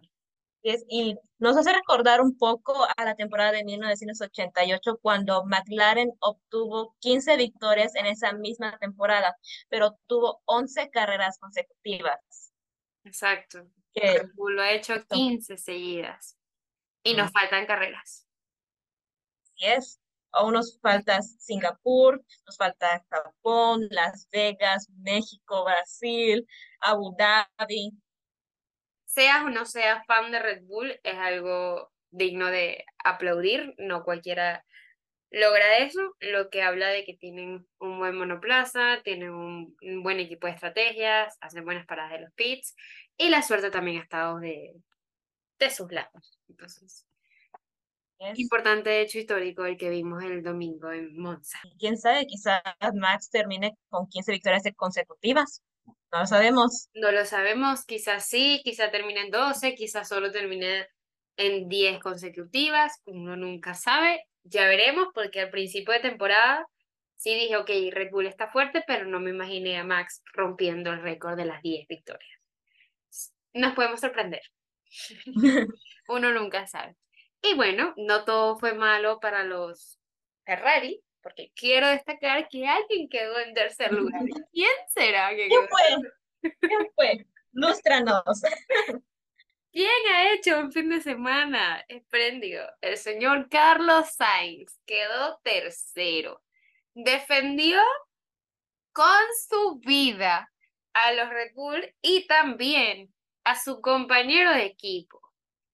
Es- 0.63 0.85
y 0.89 1.15
nos 1.39 1.57
hace 1.57 1.73
recordar 1.73 2.21
un 2.21 2.37
poco 2.37 2.75
a 2.95 3.03
la 3.03 3.15
temporada 3.15 3.51
de 3.51 3.63
1988 3.63 4.99
cuando 5.01 5.43
McLaren 5.45 6.11
obtuvo 6.19 6.95
15 6.99 7.35
victorias 7.37 7.95
en 7.95 8.05
esa 8.05 8.33
misma 8.33 8.77
temporada, 8.77 9.35
pero 9.69 9.97
tuvo 10.07 10.41
11 10.45 10.89
carreras 10.91 11.39
consecutivas. 11.39 12.19
Exacto. 13.03 13.67
Que 13.93 14.21
lo 14.37 14.61
ha 14.61 14.71
hecho 14.71 14.93
15 15.09 15.57
seguidas. 15.57 16.37
Y 17.03 17.15
nos 17.15 17.31
faltan 17.31 17.65
carreras. 17.65 18.27
sí 19.55 19.65
es. 19.65 20.00
Aún 20.31 20.53
nos 20.53 20.79
falta 20.79 21.21
Singapur, 21.21 22.23
nos 22.45 22.57
falta 22.57 23.03
Japón, 23.09 23.87
Las 23.89 24.27
Vegas, 24.31 24.89
México, 25.01 25.65
Brasil, 25.65 26.47
Abu 26.79 27.15
Dhabi. 27.17 27.91
Seas 29.05 29.43
o 29.43 29.49
no 29.49 29.65
seas 29.65 30.05
fan 30.05 30.31
de 30.31 30.39
Red 30.39 30.63
Bull, 30.63 30.91
es 31.03 31.17
algo 31.17 31.91
digno 32.11 32.47
de 32.47 32.85
aplaudir. 33.03 33.73
No 33.77 34.03
cualquiera 34.03 34.63
logra 35.31 35.77
eso, 35.79 36.15
lo 36.19 36.49
que 36.49 36.61
habla 36.61 36.89
de 36.89 37.05
que 37.05 37.15
tienen 37.15 37.65
un 37.79 37.99
buen 37.99 38.17
monoplaza, 38.17 39.01
tienen 39.03 39.31
un, 39.31 39.75
buen 40.03 40.19
equipo 40.19 40.47
de 40.47 40.53
estrategias, 40.53 41.37
hacen 41.39 41.65
buenas 41.65 41.85
paradas 41.85 42.11
de 42.11 42.21
los 42.21 42.33
pits 42.33 42.75
y 43.17 43.29
la 43.29 43.41
suerte 43.41 43.71
también 43.71 43.99
ha 43.99 44.03
estado 44.03 44.39
de, 44.39 44.75
de 45.57 45.69
sus 45.69 45.91
lados. 45.91 46.39
Entonces, 46.49 47.05
Importante 48.35 49.01
hecho 49.01 49.19
histórico 49.19 49.65
el 49.65 49.77
que 49.77 49.89
vimos 49.89 50.23
el 50.23 50.43
domingo 50.43 50.91
en 50.91 51.17
Monza. 51.17 51.59
quién 51.79 51.97
sabe, 51.97 52.25
quizás 52.27 52.61
Max 52.93 53.29
termine 53.29 53.75
con 53.89 54.07
15 54.07 54.31
victorias 54.31 54.63
consecutivas. 54.75 55.63
No 56.11 56.19
lo 56.19 56.27
sabemos. 56.27 56.89
No 56.93 57.11
lo 57.11 57.25
sabemos, 57.25 57.85
quizás 57.85 58.27
sí, 58.27 58.61
quizás 58.63 58.91
termine 58.91 59.21
en 59.21 59.31
12, 59.31 59.75
quizás 59.75 60.07
solo 60.07 60.31
termine 60.31 60.87
en 61.37 61.69
10 61.69 61.99
consecutivas, 61.99 63.01
uno 63.05 63.35
nunca 63.35 63.73
sabe, 63.73 64.25
ya 64.43 64.67
veremos, 64.67 65.07
porque 65.13 65.41
al 65.41 65.49
principio 65.49 65.93
de 65.93 66.01
temporada 66.01 66.65
sí 67.15 67.33
dije, 67.35 67.55
ok, 67.55 67.69
Red 67.91 68.11
Bull 68.11 68.27
está 68.27 68.49
fuerte, 68.49 68.83
pero 68.85 69.05
no 69.05 69.19
me 69.19 69.29
imaginé 69.29 69.77
a 69.77 69.83
Max 69.83 70.21
rompiendo 70.33 70.91
el 70.91 71.01
récord 71.01 71.37
de 71.37 71.45
las 71.45 71.61
10 71.61 71.87
victorias. 71.87 72.39
Nos 73.53 73.73
podemos 73.73 73.99
sorprender. 73.99 74.41
uno 76.07 76.31
nunca 76.31 76.67
sabe. 76.67 76.95
Y 77.41 77.55
bueno, 77.55 77.93
no 77.97 78.23
todo 78.23 78.57
fue 78.57 78.73
malo 78.73 79.19
para 79.19 79.43
los 79.43 79.99
Ferrari, 80.45 81.03
porque 81.21 81.51
quiero 81.55 81.87
destacar 81.87 82.47
que 82.49 82.67
alguien 82.67 83.09
quedó 83.09 83.39
en 83.39 83.53
tercer 83.53 83.91
lugar. 83.91 84.21
¿Quién 84.51 84.71
será 84.89 85.29
que 85.29 85.47
¿Quién 85.47 85.67
fue? 85.67 86.51
¿Quién 86.59 86.91
fue? 86.95 87.27
Lústranos. 87.51 88.23
¿Quién 89.71 90.13
ha 90.13 90.33
hecho 90.33 90.59
un 90.59 90.71
fin 90.71 90.89
de 90.89 91.01
semana 91.01 91.85
espléndido? 91.87 92.67
El 92.81 92.97
señor 92.97 93.47
Carlos 93.49 94.11
Sainz 94.11 94.77
quedó 94.85 95.39
tercero. 95.43 96.43
Defendió 96.93 97.79
con 98.91 99.23
su 99.49 99.79
vida 99.79 100.51
a 100.93 101.13
los 101.13 101.29
Red 101.29 101.53
Bull 101.55 101.95
y 102.01 102.27
también 102.27 103.13
a 103.45 103.57
su 103.57 103.79
compañero 103.79 104.51
de 104.51 104.65
equipo, 104.65 105.21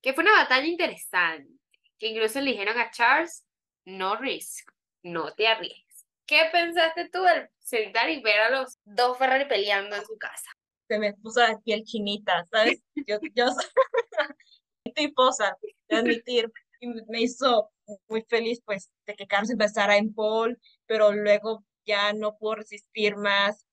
que 0.01 0.13
fue 0.13 0.23
una 0.23 0.33
batalla 0.33 0.67
interesante, 0.67 1.56
que 1.97 2.07
incluso 2.07 2.39
le 2.41 2.51
dijeron 2.51 2.77
a 2.77 2.91
Charles, 2.91 3.45
no 3.85 4.15
risk, 4.15 4.69
no 5.03 5.33
te 5.33 5.47
arriesgues. 5.47 6.05
¿Qué 6.25 6.43
pensaste 6.51 7.09
tú 7.09 7.23
al 7.25 7.49
sentar 7.59 8.09
y 8.09 8.21
ver 8.21 8.39
a 8.39 8.49
los 8.49 8.79
dos 8.83 9.17
Ferrari 9.17 9.45
peleando 9.45 9.95
en 9.95 10.05
su 10.05 10.17
casa? 10.17 10.51
Se 10.87 10.99
me 10.99 11.13
puso 11.13 11.41
la 11.41 11.57
piel 11.59 11.83
chinita, 11.83 12.45
¿sabes? 12.51 12.81
Yo, 13.07 13.17
yo 13.33 13.45
estoy 14.83 15.11
posa, 15.13 15.57
de 15.87 15.95
admitir, 15.95 16.51
y 16.79 16.87
me 16.87 17.21
hizo 17.21 17.71
muy 18.07 18.23
feliz 18.23 18.61
pues 18.65 18.89
de 19.05 19.15
que 19.15 19.27
Carlos 19.27 19.49
empezara 19.49 19.97
en 19.97 20.13
pole, 20.13 20.57
pero 20.85 21.11
luego 21.13 21.63
ya 21.85 22.13
no 22.13 22.37
pudo 22.37 22.55
resistir 22.55 23.15
más 23.15 23.66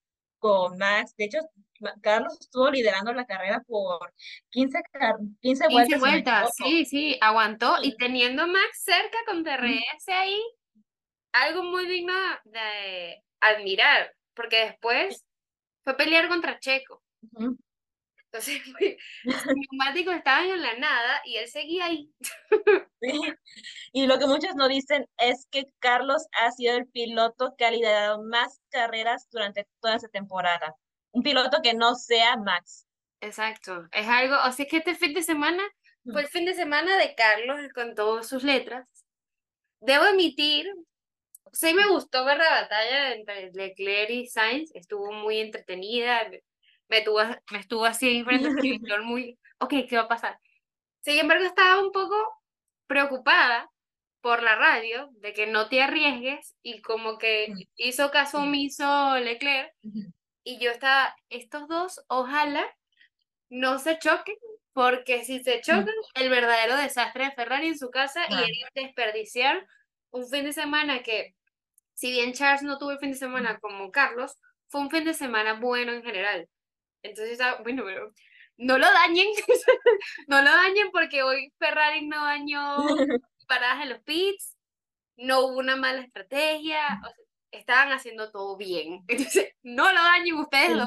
con 0.45 0.77
Max. 0.77 1.15
De 1.17 1.25
hecho, 1.25 1.39
Carlos 2.03 2.39
estuvo 2.39 2.71
liderando 2.71 3.15
la 3.15 3.25
carrera 3.25 3.63
por 3.67 4.13
15, 4.51 4.79
15 5.41 5.69
vueltas. 5.69 5.89
15 5.89 5.99
vueltas, 5.99 6.51
sí, 6.55 6.85
sí, 6.85 7.17
aguantó. 7.19 7.77
Y 7.83 7.97
teniendo 7.97 8.47
Max 8.47 8.83
cerca 8.85 9.17
con 9.27 9.43
DRS 9.43 10.09
ahí, 10.09 10.39
algo 11.33 11.63
muy 11.63 11.87
digno 11.87 12.13
de 12.45 13.23
admirar, 13.41 14.13
porque 14.35 14.67
después 14.67 15.25
fue 15.83 15.97
pelear 15.97 16.29
contra 16.29 16.59
Checo. 16.59 17.03
Entonces, 18.35 18.63
los 19.25 19.47
neumáticos 19.47 20.17
estaban 20.17 20.47
en 20.47 20.61
la 20.61 20.77
nada 20.77 21.23
y 21.25 21.37
él 21.37 21.49
seguía 21.49 21.87
ahí. 21.87 22.11
Y 23.93 24.07
lo 24.07 24.19
que 24.19 24.27
muchos 24.27 24.57
no 24.57 24.67
dicen 24.67 25.07
es 25.19 25.47
que 25.51 25.67
Carlos 25.79 26.27
ha 26.43 26.51
sido 26.51 26.77
el 26.77 26.89
piloto 26.89 27.55
que 27.57 27.67
ha 27.67 27.71
liderado 27.71 28.25
más 28.25 28.61
carreras 28.71 29.29
durante 29.31 29.69
toda 29.81 29.97
esa 29.97 30.09
temporada. 30.09 30.75
Un 31.13 31.23
piloto 31.23 31.59
que 31.63 31.75
no 31.75 31.95
sea 31.95 32.37
Max. 32.39 32.87
Exacto. 33.21 33.87
Es 33.93 34.09
algo, 34.09 34.37
o 34.47 34.51
sea 34.53 34.67
que 34.67 34.79
este 34.79 34.95
fin 34.95 35.13
de 35.13 35.23
semana 35.23 35.63
fue 36.11 36.23
el 36.23 36.29
fin 36.29 36.47
de 36.47 36.55
semana 36.55 36.97
de 36.97 37.15
Carlos 37.15 37.61
con 37.75 37.95
todas 37.95 38.27
sus 38.27 38.43
letras. 38.43 38.89
Debo 39.81 40.05
admitir 40.05 40.67
sí 41.55 41.73
me 41.73 41.87
gustó 41.89 42.25
ver 42.25 42.39
la 42.39 42.63
batalla 42.63 43.13
entre 43.15 43.53
Leclerc 43.53 44.11
y 44.11 44.27
Sainz, 44.27 44.75
estuvo 44.75 45.13
muy 45.13 45.39
entretenida, 45.39 46.29
me, 46.89 47.03
tuvo, 47.03 47.21
me 47.51 47.59
estuvo 47.59 47.85
así 47.85 48.23
frente 48.25 48.49
al 48.49 48.57
televisor 48.57 49.03
muy, 49.03 49.39
ok, 49.59 49.75
¿qué 49.89 49.97
va 49.97 50.03
a 50.03 50.09
pasar? 50.09 50.39
Sin 51.01 51.19
embargo, 51.19 51.45
estaba 51.45 51.83
un 51.83 51.93
poco 51.93 52.17
preocupada 52.87 53.71
por 54.21 54.43
la 54.43 54.57
radio 54.57 55.11
de 55.17 55.35
que 55.35 55.47
no 55.47 55.69
te 55.69 55.83
arriesgues 55.83 56.55
y 56.63 56.81
como 56.81 57.19
que 57.19 57.53
hizo 57.77 58.11
caso 58.11 58.39
omiso 58.39 59.19
Leclerc 59.19 59.71
y 60.45 60.59
yo 60.59 60.71
estaba, 60.71 61.15
estos 61.29 61.69
dos, 61.69 62.03
ojalá 62.09 62.65
no 63.51 63.79
se 63.79 63.99
choquen, 63.99 64.37
porque 64.73 65.25
si 65.25 65.43
se 65.43 65.61
chocan, 65.61 65.95
el 66.15 66.31
verdadero 66.31 66.77
desastre 66.77 67.27
de 67.27 67.33
Ferrari 67.33 67.69
en 67.69 67.79
su 67.79 67.91
casa 67.91 68.23
y 68.29 68.35
el 68.35 68.53
desperdiciar 68.75 69.67
un 70.11 70.29
fin 70.29 70.45
de 70.45 70.53
semana 70.53 71.03
que 71.03 71.35
si 71.95 72.11
bien 72.11 72.33
Charles 72.33 72.63
no 72.63 72.79
tuvo 72.79 72.93
el 72.93 72.99
fin 72.99 73.13
de 73.13 73.19
semana 73.19 73.59
como 73.61 73.91
Carlos, 73.91 74.39
fue 74.69 74.81
un 74.81 74.91
fin 74.91 75.05
de 75.05 75.15
semana 75.15 75.55
bueno 75.55 75.93
en 75.93 76.03
general. 76.03 76.49
Entonces, 77.05 77.39
bueno, 77.63 77.83
pero 77.85 78.13
no 78.57 78.79
lo 78.79 78.87
dañen, 78.91 79.29
no 80.29 80.43
lo 80.43 80.51
dañen 80.51 80.91
porque 80.91 81.23
hoy 81.23 81.53
Ferrari 81.59 82.07
no 82.07 82.25
dañó 82.25 82.77
paradas 83.47 83.83
en 83.83 83.91
los 83.91 84.01
pits, 84.01 84.57
no 85.17 85.41
hubo 85.41 85.59
una 85.59 85.77
mala 85.77 86.01
estrategia, 86.01 87.01
estaban 87.51 87.93
haciendo 87.93 88.31
todo 88.31 88.57
bien. 88.57 89.05
Entonces, 89.09 89.53
no 89.63 89.93
lo 89.93 90.03
dañen 90.03 90.35
ustedes 90.37 90.77
¿no? 90.77 90.87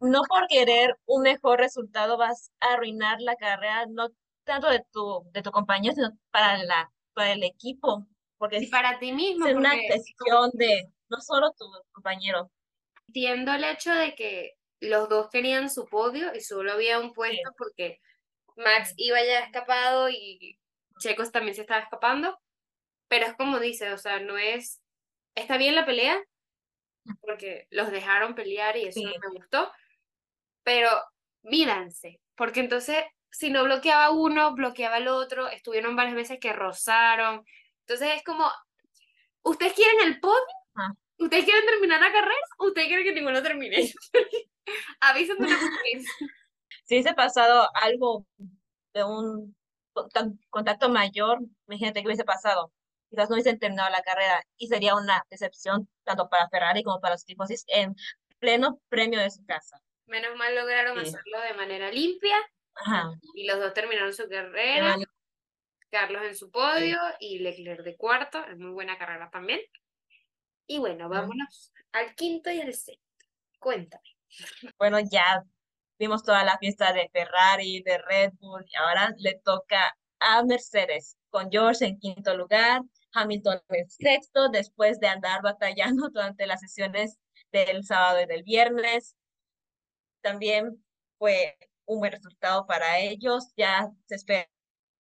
no 0.00 0.22
por 0.28 0.46
querer 0.48 0.96
un 1.06 1.22
mejor 1.22 1.60
resultado 1.60 2.16
vas 2.16 2.50
a 2.60 2.74
arruinar 2.74 3.20
la 3.20 3.36
carrera, 3.36 3.86
no 3.86 4.08
tanto 4.44 4.70
de 4.70 4.82
tu, 4.90 5.28
de 5.32 5.42
tu 5.42 5.50
compañero, 5.50 5.94
sino 5.94 6.10
para, 6.30 6.62
la, 6.64 6.90
para 7.12 7.32
el 7.32 7.42
equipo 7.42 8.06
porque 8.38 8.58
y 8.58 8.66
para 8.68 8.98
ti 8.98 9.12
mismo. 9.12 9.46
Es 9.46 9.54
una 9.54 9.70
cuestión 9.70 10.50
de 10.54 10.90
no 11.10 11.20
solo 11.20 11.52
tu 11.58 11.66
compañero. 11.92 12.50
Entiendo 13.08 13.52
el 13.52 13.64
hecho 13.64 13.92
de 13.92 14.14
que 14.14 14.52
los 14.80 15.08
dos 15.08 15.28
querían 15.30 15.70
su 15.70 15.86
podio 15.86 16.34
y 16.34 16.40
solo 16.40 16.72
había 16.72 17.00
un 17.00 17.12
puesto 17.12 17.50
porque 17.56 18.00
Max 18.56 18.92
iba 18.96 19.22
ya 19.24 19.40
escapado 19.40 20.08
y 20.10 20.58
Checos 20.98 21.32
también 21.32 21.54
se 21.54 21.62
estaba 21.62 21.80
escapando, 21.80 22.38
pero 23.08 23.26
es 23.26 23.34
como 23.34 23.60
dice, 23.60 23.92
o 23.92 23.98
sea, 23.98 24.20
no 24.20 24.36
es, 24.36 24.80
está 25.34 25.56
bien 25.56 25.74
la 25.74 25.86
pelea, 25.86 26.20
porque 27.20 27.66
los 27.70 27.90
dejaron 27.90 28.34
pelear 28.34 28.76
y 28.76 28.86
eso 28.86 29.00
me 29.00 29.38
gustó, 29.38 29.70
pero 30.62 30.90
mídanse, 31.42 32.20
porque 32.36 32.60
entonces 32.60 33.04
si 33.30 33.50
no 33.50 33.64
bloqueaba 33.64 34.10
uno, 34.10 34.54
bloqueaba 34.54 34.98
el 34.98 35.08
otro, 35.08 35.48
estuvieron 35.48 35.96
varias 35.96 36.16
veces 36.16 36.38
que 36.40 36.52
rozaron, 36.52 37.44
entonces 37.80 38.16
es 38.16 38.24
como, 38.24 38.50
¿ustedes 39.42 39.72
quieren 39.74 40.00
el 40.06 40.20
podio? 40.20 40.42
Ah. 40.74 40.92
¿Ustedes 41.18 41.44
quieren 41.44 41.66
terminar 41.66 42.00
la 42.00 42.12
carrera? 42.12 42.40
¿Ustedes 42.58 42.86
quieren 42.86 43.04
que 43.04 43.12
ninguno 43.12 43.42
termine? 43.42 43.92
Avísenme 45.00 45.46
una 45.46 45.58
vez. 45.58 46.06
Si 46.84 46.94
hubiese 46.94 47.14
pasado 47.14 47.68
algo 47.74 48.24
de 48.94 49.04
un 49.04 49.56
contacto 50.50 50.88
mayor, 50.88 51.40
imagínate 51.66 52.00
que 52.00 52.06
hubiese 52.06 52.24
pasado. 52.24 52.72
Quizás 53.10 53.28
no 53.28 53.34
hubiesen 53.34 53.58
terminado 53.58 53.90
la 53.90 54.02
carrera 54.02 54.42
y 54.56 54.68
sería 54.68 54.94
una 54.94 55.24
decepción 55.30 55.88
tanto 56.04 56.28
para 56.28 56.48
Ferrari 56.48 56.82
como 56.82 57.00
para 57.00 57.14
los 57.14 57.22
equipos 57.22 57.48
en 57.68 57.94
pleno 58.38 58.80
premio 58.88 59.18
de 59.18 59.30
su 59.30 59.44
casa. 59.44 59.80
Menos 60.06 60.36
mal 60.36 60.54
lograron 60.54 60.98
hacerlo 60.98 61.40
de 61.40 61.54
manera 61.54 61.90
limpia 61.90 62.36
y 63.34 63.46
los 63.46 63.58
dos 63.58 63.74
terminaron 63.74 64.12
su 64.12 64.28
carrera. 64.28 64.96
Carlos 65.90 66.22
en 66.22 66.36
su 66.36 66.50
podio 66.50 66.98
y 67.18 67.38
Leclerc 67.38 67.82
de 67.82 67.96
cuarto, 67.96 68.44
es 68.44 68.58
muy 68.58 68.70
buena 68.70 68.98
carrera 68.98 69.30
también. 69.30 69.60
Y 70.68 70.78
bueno, 70.78 71.08
vámonos 71.08 71.72
al 71.92 72.14
quinto 72.14 72.50
y 72.50 72.60
al 72.60 72.72
sexto. 72.74 73.02
Cuéntame. 73.58 74.04
Bueno, 74.78 74.98
ya 75.00 75.42
vimos 75.98 76.22
toda 76.22 76.44
la 76.44 76.58
fiesta 76.58 76.92
de 76.92 77.08
Ferrari, 77.10 77.82
de 77.82 77.98
Red 77.98 78.34
Bull, 78.38 78.64
y 78.68 78.76
ahora 78.76 79.14
le 79.16 79.40
toca 79.42 79.96
a 80.20 80.44
Mercedes, 80.44 81.16
con 81.30 81.50
George 81.50 81.86
en 81.86 81.98
quinto 81.98 82.36
lugar, 82.36 82.82
Hamilton 83.14 83.62
en 83.70 83.88
sexto, 83.88 84.50
después 84.50 85.00
de 85.00 85.08
andar 85.08 85.42
batallando 85.42 86.08
durante 86.12 86.46
las 86.46 86.60
sesiones 86.60 87.18
del 87.50 87.84
sábado 87.84 88.20
y 88.20 88.26
del 88.26 88.42
viernes. 88.42 89.16
También 90.20 90.84
fue 91.16 91.56
un 91.86 92.00
buen 92.00 92.12
resultado 92.12 92.66
para 92.66 92.98
ellos, 92.98 93.52
ya 93.56 93.88
se 94.06 94.16
espera 94.16 94.48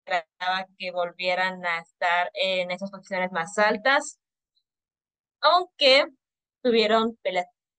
esperaba 0.07 0.67
que 0.79 0.93
volvieran 0.93 1.65
a 1.67 1.81
estar 1.81 2.31
en 2.35 2.71
esas 2.71 2.91
posiciones 2.91 3.33
más 3.33 3.59
altas, 3.59 4.19
aunque 5.53 6.07
tuvieron 6.63 7.19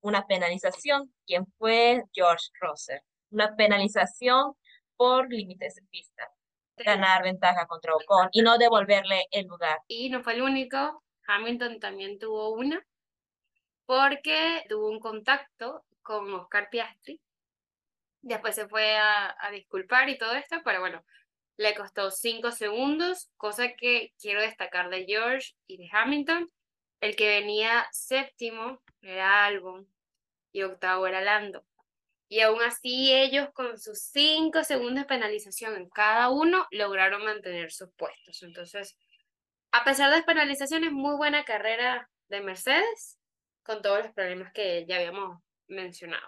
una 0.01 0.25
penalización, 0.25 1.13
quien 1.25 1.45
fue 1.57 2.03
George 2.13 2.47
Russell, 2.61 2.99
una 3.31 3.55
penalización 3.55 4.53
por 4.95 5.29
límites 5.29 5.75
de 5.75 5.81
pista, 5.89 6.29
ganar 6.77 7.23
ventaja 7.23 7.65
contra 7.67 7.95
Ocon 7.95 8.29
y 8.31 8.41
no 8.41 8.57
devolverle 8.57 9.25
el 9.31 9.47
lugar. 9.47 9.79
Y 9.87 10.09
no 10.09 10.23
fue 10.23 10.33
el 10.33 10.41
único, 10.41 11.03
Hamilton 11.27 11.79
también 11.79 12.19
tuvo 12.19 12.53
una, 12.53 12.85
porque 13.85 14.63
tuvo 14.69 14.89
un 14.89 14.99
contacto 14.99 15.85
con 16.01 16.33
Oscar 16.33 16.69
Piastri, 16.69 17.21
después 18.21 18.55
se 18.55 18.67
fue 18.67 18.95
a, 18.97 19.35
a 19.39 19.51
disculpar 19.51 20.09
y 20.09 20.17
todo 20.17 20.33
esto, 20.33 20.57
pero 20.63 20.79
bueno, 20.79 21.03
le 21.57 21.73
costó 21.73 22.11
5 22.11 22.51
segundos, 22.51 23.29
cosa 23.35 23.73
que 23.73 24.13
quiero 24.19 24.41
destacar 24.41 24.89
de 24.89 25.05
George 25.05 25.53
y 25.65 25.77
de 25.77 25.89
Hamilton. 25.91 26.49
El 26.99 27.15
que 27.15 27.27
venía 27.27 27.87
séptimo 27.91 28.81
era 29.01 29.45
Albon 29.45 29.87
y 30.51 30.63
octavo 30.63 31.07
era 31.07 31.21
Lando. 31.21 31.65
Y 32.29 32.41
aún 32.41 32.61
así 32.61 33.13
ellos 33.13 33.49
con 33.53 33.77
sus 33.77 33.99
cinco 33.99 34.63
segundos 34.63 35.03
de 35.03 35.07
penalización 35.07 35.75
en 35.75 35.89
cada 35.89 36.29
uno 36.29 36.67
lograron 36.71 37.23
mantener 37.23 37.71
sus 37.71 37.89
puestos. 37.95 38.43
Entonces, 38.43 38.97
a 39.71 39.83
pesar 39.83 40.09
de 40.09 40.17
las 40.17 40.25
penalizaciones, 40.25 40.91
muy 40.91 41.15
buena 41.15 41.45
carrera 41.45 42.09
de 42.27 42.41
Mercedes 42.41 43.17
con 43.63 43.81
todos 43.81 44.03
los 44.03 44.13
problemas 44.13 44.51
que 44.51 44.85
ya 44.87 44.97
habíamos 44.97 45.39
mencionado. 45.67 46.27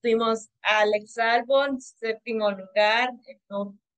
Tuvimos 0.00 0.48
a 0.62 0.80
Alex 0.80 1.18
Albon, 1.18 1.80
séptimo 1.80 2.50
lugar, 2.50 3.10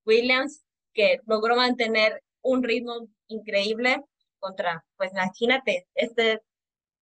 Williams, 0.05 0.65
que 0.93 1.19
logró 1.27 1.55
mantener 1.55 2.23
un 2.41 2.63
ritmo 2.63 3.07
increíble 3.27 4.03
contra, 4.41 4.83
pues 4.97 5.11
imagínate, 5.13 5.87
este 5.95 6.41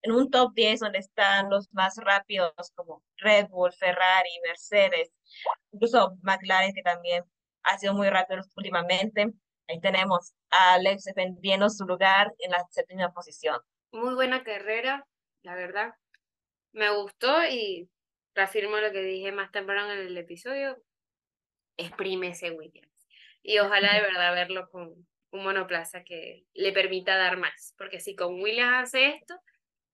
en 0.02 0.12
un 0.12 0.30
top 0.30 0.54
10 0.54 0.80
donde 0.80 0.99
están 0.99 1.49
los 1.49 1.67
más 1.73 1.97
rápidos 1.97 2.54
como 2.75 3.04
Red 3.17 3.47
Bull, 3.49 3.73
Ferrari, 3.73 4.30
Mercedes, 4.47 5.12
incluso 5.71 6.17
McLaren 6.21 6.73
que 6.73 6.82
también 6.82 7.23
ha 7.63 7.78
sido 7.78 7.93
muy 7.93 8.10
rápido 8.10 8.41
últimamente. 8.56 9.28
Ahí 9.67 9.80
tenemos 9.82 10.34
a 10.49 10.75
Alex 10.75 11.04
defendiendo 11.04 11.69
su 11.69 11.86
lugar 11.86 12.34
en 12.39 12.52
la 12.52 12.65
séptima 12.69 13.12
posición. 13.12 13.60
Muy 13.91 14.15
buena 14.15 14.43
carrera, 14.43 15.06
la 15.43 15.56
verdad. 15.56 15.93
Me 16.71 16.89
gustó 16.95 17.43
y 17.45 17.89
reafirmo 18.34 18.78
lo 18.78 18.91
que 18.91 19.02
dije 19.02 19.32
más 19.32 19.52
temprano 19.52 19.91
en 19.91 19.99
el 19.99 20.17
episodio. 20.17 20.82
Exprime 21.78 22.30
ese 22.30 22.52
Williams. 22.52 23.08
Y 23.43 23.60
ojalá 23.60 23.93
de 23.93 24.02
verdad 24.13 24.34
verlo 24.34 24.69
con 24.69 25.08
un 25.32 25.44
monoplaza 25.44 26.04
que 26.04 26.46
le 26.54 26.72
permita 26.72 27.18
dar 27.18 27.38
más. 27.38 27.74
Porque 27.78 28.00
si 28.00 28.15
con 28.15 28.42
Williams 28.42 28.89
hace 28.89 29.08
esto, 29.10 29.36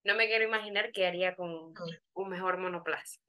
no 0.04 0.16
me 0.16 0.28
quiero 0.28 0.46
imaginar 0.46 0.92
qué 0.92 1.08
haría 1.08 1.36
con 1.36 1.74
un 2.14 2.30
mejor 2.30 2.58
monoplaza. 2.58 3.20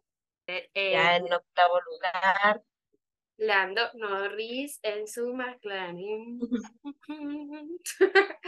Eh, 0.47 0.69
ya 0.75 1.17
en 1.17 1.33
octavo 1.33 1.81
lugar. 1.81 2.63
Lando 3.39 3.83
Norris 3.95 4.79
en 4.83 5.07
su 5.07 5.35
McLaren. 5.35 6.39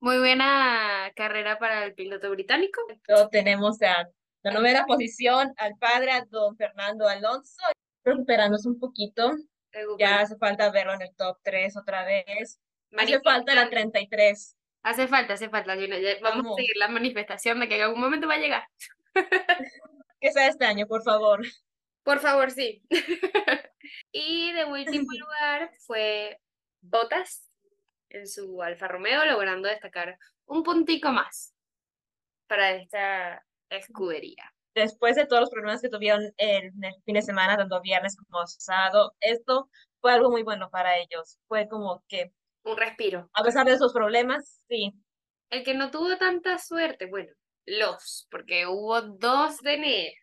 Muy 0.00 0.18
buena 0.18 1.12
carrera 1.14 1.58
para 1.58 1.84
el 1.84 1.94
piloto 1.94 2.30
británico. 2.30 2.80
tenemos 3.30 3.80
a 3.82 4.08
la 4.42 4.50
novena 4.52 4.86
posición 4.86 5.52
al 5.58 5.76
padre, 5.76 6.12
a 6.12 6.24
don 6.24 6.56
Fernando 6.56 7.06
Alonso, 7.06 7.62
recuperándose 8.02 8.68
un 8.68 8.80
poquito. 8.80 9.30
Ya 9.98 10.20
hace 10.20 10.36
falta 10.38 10.70
verlo 10.70 10.94
en 10.94 11.02
el 11.02 11.14
top 11.14 11.36
3 11.42 11.76
otra 11.76 12.04
vez. 12.04 12.58
Hace 12.96 13.20
falta 13.20 13.54
la 13.54 13.68
33. 13.68 14.56
Hace 14.82 15.08
falta, 15.08 15.34
hace 15.34 15.48
falta. 15.48 15.74
Vamos, 16.22 16.52
a 16.52 16.54
seguir 16.56 16.76
la 16.76 16.88
manifestación 16.88 17.60
de 17.60 17.68
que 17.68 17.76
en 17.76 17.82
algún 17.82 18.00
momento 18.00 18.26
va 18.26 18.34
a 18.34 18.38
llegar. 18.38 18.64
que 20.20 20.32
sea 20.32 20.48
este 20.48 20.64
año, 20.64 20.86
por 20.86 21.02
favor. 21.02 21.42
Por 22.02 22.18
favor, 22.18 22.50
sí. 22.50 22.82
y 24.12 24.52
de 24.52 24.64
último 24.64 25.06
lugar 25.18 25.70
fue 25.86 26.38
Botas 26.80 27.46
en 28.08 28.26
su 28.26 28.62
Alfa 28.62 28.88
Romeo, 28.88 29.24
logrando 29.24 29.68
destacar 29.68 30.18
un 30.46 30.62
puntico 30.62 31.12
más 31.12 31.54
para 32.46 32.72
esta 32.72 33.44
escudería. 33.68 34.52
Después 34.74 35.16
de 35.16 35.26
todos 35.26 35.42
los 35.42 35.50
problemas 35.50 35.82
que 35.82 35.88
tuvieron 35.88 36.32
el 36.38 36.72
fin 37.04 37.14
de 37.14 37.22
semana, 37.22 37.56
tanto 37.56 37.80
viernes 37.80 38.16
como 38.16 38.46
sábado, 38.46 39.14
esto 39.20 39.68
fue 40.00 40.12
algo 40.12 40.30
muy 40.30 40.42
bueno 40.42 40.70
para 40.70 40.96
ellos. 40.96 41.38
Fue 41.48 41.68
como 41.68 42.02
que 42.08 42.32
un 42.64 42.76
respiro. 42.76 43.30
A 43.32 43.42
pesar 43.42 43.66
de 43.66 43.72
esos 43.72 43.92
problemas, 43.92 44.62
sí. 44.68 44.92
El 45.50 45.64
que 45.64 45.74
no 45.74 45.90
tuvo 45.90 46.16
tanta 46.16 46.58
suerte, 46.58 47.06
bueno, 47.06 47.32
los, 47.66 48.28
porque 48.30 48.66
hubo 48.66 49.00
dos 49.02 49.58
de 49.58 50.14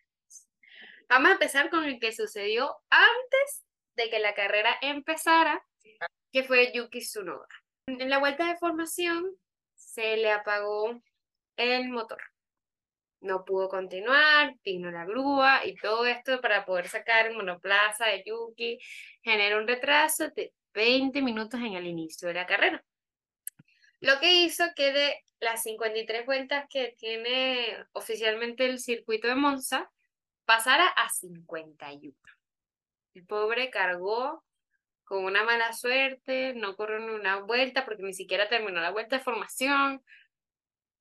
Vamos 1.08 1.30
a 1.30 1.32
empezar 1.32 1.70
con 1.70 1.84
el 1.84 1.98
que 1.98 2.12
sucedió 2.12 2.76
antes 2.90 3.64
de 3.96 4.10
que 4.10 4.18
la 4.18 4.34
carrera 4.34 4.76
empezara, 4.82 5.64
que 6.32 6.44
fue 6.44 6.70
Yuki 6.72 7.00
Tsunoda. 7.00 7.46
En 7.86 8.10
la 8.10 8.18
vuelta 8.18 8.46
de 8.46 8.58
formación 8.58 9.34
se 9.74 10.18
le 10.18 10.30
apagó 10.30 11.00
el 11.56 11.88
motor. 11.88 12.20
No 13.20 13.44
pudo 13.44 13.68
continuar, 13.68 14.54
vino 14.62 14.90
la 14.90 15.04
grúa 15.04 15.64
y 15.64 15.74
todo 15.76 16.06
esto 16.06 16.40
para 16.40 16.64
poder 16.64 16.88
sacar 16.88 17.26
el 17.26 17.36
monoplaza 17.36 18.06
de 18.06 18.22
Yuki 18.24 18.78
generó 19.22 19.58
un 19.58 19.66
retraso 19.66 20.30
20 20.74 21.22
minutos 21.22 21.60
en 21.60 21.74
el 21.74 21.86
inicio 21.86 22.28
de 22.28 22.34
la 22.34 22.46
carrera. 22.46 22.84
Lo 24.00 24.20
que 24.20 24.32
hizo 24.32 24.64
que 24.76 24.92
de 24.92 25.24
las 25.40 25.62
53 25.62 26.26
vueltas 26.26 26.66
que 26.70 26.94
tiene 26.98 27.76
oficialmente 27.92 28.66
el 28.66 28.78
circuito 28.78 29.28
de 29.28 29.34
Monza, 29.34 29.90
pasara 30.44 30.86
a 30.86 31.08
51. 31.08 32.14
El 33.14 33.26
pobre 33.26 33.70
cargó 33.70 34.44
con 35.04 35.24
una 35.24 35.42
mala 35.42 35.72
suerte, 35.72 36.54
no 36.54 36.76
corrió 36.76 36.98
ni 37.00 37.14
una 37.14 37.40
vuelta 37.40 37.84
porque 37.84 38.02
ni 38.02 38.14
siquiera 38.14 38.48
terminó 38.48 38.80
la 38.80 38.90
vuelta 38.90 39.16
de 39.16 39.24
formación. 39.24 40.02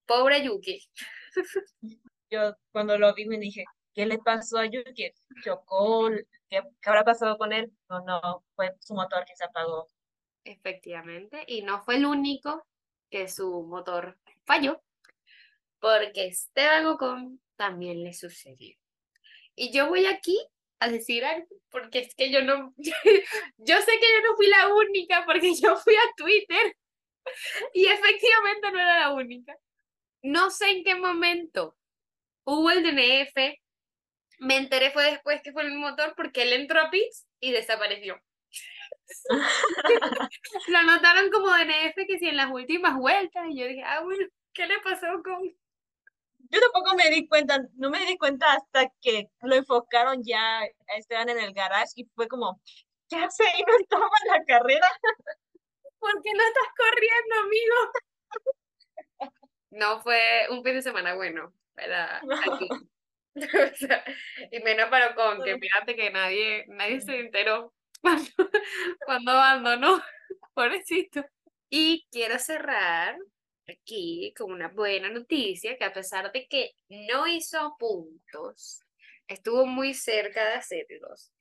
Pobre 0.05 0.43
Yuki. 0.43 0.81
Yo 2.29 2.55
cuando 2.71 2.97
lo 2.97 3.13
vi 3.13 3.25
me 3.25 3.37
dije, 3.37 3.65
¿qué 3.93 4.05
le 4.05 4.17
pasó 4.17 4.59
a 4.59 4.65
Yuki? 4.65 5.11
Chocó, 5.43 6.09
¿qué, 6.49 6.61
habrá 6.85 7.03
pasado 7.03 7.37
con 7.37 7.53
él? 7.53 7.71
No, 7.89 8.01
no, 8.01 8.43
fue 8.55 8.75
su 8.79 8.93
motor 8.93 9.25
que 9.25 9.35
se 9.35 9.45
apagó. 9.45 9.87
Efectivamente, 10.43 11.43
y 11.47 11.61
no 11.61 11.81
fue 11.81 11.97
el 11.97 12.05
único 12.05 12.65
que 13.09 13.27
su 13.27 13.63
motor 13.63 14.17
falló, 14.45 14.81
porque 15.79 16.27
Esteban 16.27 16.85
Ocon 16.85 17.41
también 17.57 18.03
le 18.03 18.13
sucedió. 18.13 18.77
Y 19.55 19.71
yo 19.73 19.89
voy 19.89 20.05
aquí 20.05 20.37
a 20.79 20.89
decir 20.89 21.25
algo, 21.25 21.47
porque 21.69 21.99
es 21.99 22.15
que 22.15 22.31
yo 22.31 22.43
no, 22.43 22.73
yo 22.77 23.77
sé 23.81 23.91
que 23.99 24.07
yo 24.13 24.29
no 24.29 24.35
fui 24.35 24.47
la 24.47 24.73
única, 24.73 25.25
porque 25.25 25.53
yo 25.55 25.75
fui 25.77 25.95
a 25.95 26.13
Twitter 26.15 26.77
y 27.73 27.87
efectivamente 27.87 28.71
no 28.71 28.79
era 28.79 28.99
la 28.99 29.13
única. 29.13 29.57
No 30.21 30.49
sé 30.49 30.69
en 30.69 30.83
qué 30.83 30.95
momento 30.95 31.75
hubo 32.45 32.71
el 32.71 32.83
DNF 32.83 33.59
me 34.39 34.57
enteré 34.57 34.91
fue 34.91 35.03
después 35.11 35.41
que 35.41 35.51
fue 35.51 35.63
el 35.63 35.73
motor 35.73 36.13
porque 36.15 36.43
él 36.43 36.53
entró 36.53 36.79
a 36.81 36.89
pits 36.89 37.27
y 37.39 37.51
desapareció. 37.51 38.21
lo 40.67 40.77
anotaron 40.77 41.29
como 41.31 41.47
DNF 41.47 41.95
que 42.07 42.19
si 42.19 42.27
en 42.27 42.37
las 42.37 42.51
últimas 42.51 42.97
vueltas 42.97 43.45
y 43.49 43.59
yo 43.59 43.67
dije, 43.67 43.83
ah, 43.83 44.01
bueno, 44.03 44.25
¿qué 44.53 44.67
le 44.67 44.79
pasó 44.79 45.07
con...? 45.23 45.43
Yo 46.49 46.61
tampoco 46.61 46.95
me 46.95 47.09
di 47.09 47.27
cuenta, 47.27 47.59
no 47.75 47.89
me 47.89 48.05
di 48.05 48.17
cuenta 48.17 48.53
hasta 48.53 48.89
que 49.01 49.29
lo 49.41 49.55
enfocaron 49.55 50.23
ya 50.23 50.59
a 50.59 50.97
Esteban 50.97 51.29
en 51.29 51.39
el 51.39 51.53
garage 51.53 51.91
y 51.95 52.05
fue 52.15 52.27
como, 52.27 52.61
¿qué 53.09 53.17
hace 53.17 53.43
ahí 53.43 53.61
no 53.67 53.77
estaba 53.77 54.07
en 54.23 54.39
la 54.39 54.45
carrera? 54.45 54.87
¿Por 55.99 56.21
qué 56.21 56.31
no 56.33 56.43
estás 56.43 56.73
corriendo, 56.77 57.35
amigo? 57.43 57.75
No 59.69 60.01
fue 60.01 60.47
un 60.49 60.63
fin 60.63 60.75
de 60.75 60.81
semana 60.81 61.13
bueno 61.13 61.53
para 61.75 62.17
aquí. 62.17 62.69
y 64.51 64.59
menos 64.59 64.89
para 64.89 65.15
con 65.15 65.43
que 65.43 65.57
fíjate 65.57 65.95
que 65.95 66.09
nadie, 66.11 66.65
nadie 66.67 67.01
se 67.01 67.19
enteró 67.19 67.73
cuando, 68.01 68.29
cuando 69.05 69.31
abandonó, 69.31 70.01
pobrecito. 70.53 71.25
Y 71.69 72.07
quiero 72.11 72.39
cerrar 72.39 73.17
aquí 73.67 74.33
con 74.37 74.51
una 74.51 74.69
buena 74.69 75.09
noticia, 75.09 75.77
que 75.77 75.83
a 75.83 75.93
pesar 75.93 76.31
de 76.31 76.47
que 76.47 76.71
no 76.89 77.27
hizo 77.27 77.75
puntos, 77.77 78.81
estuvo 79.27 79.65
muy 79.65 79.93
cerca 79.93 80.45
de 80.45 80.53
hacerlos. 80.53 81.33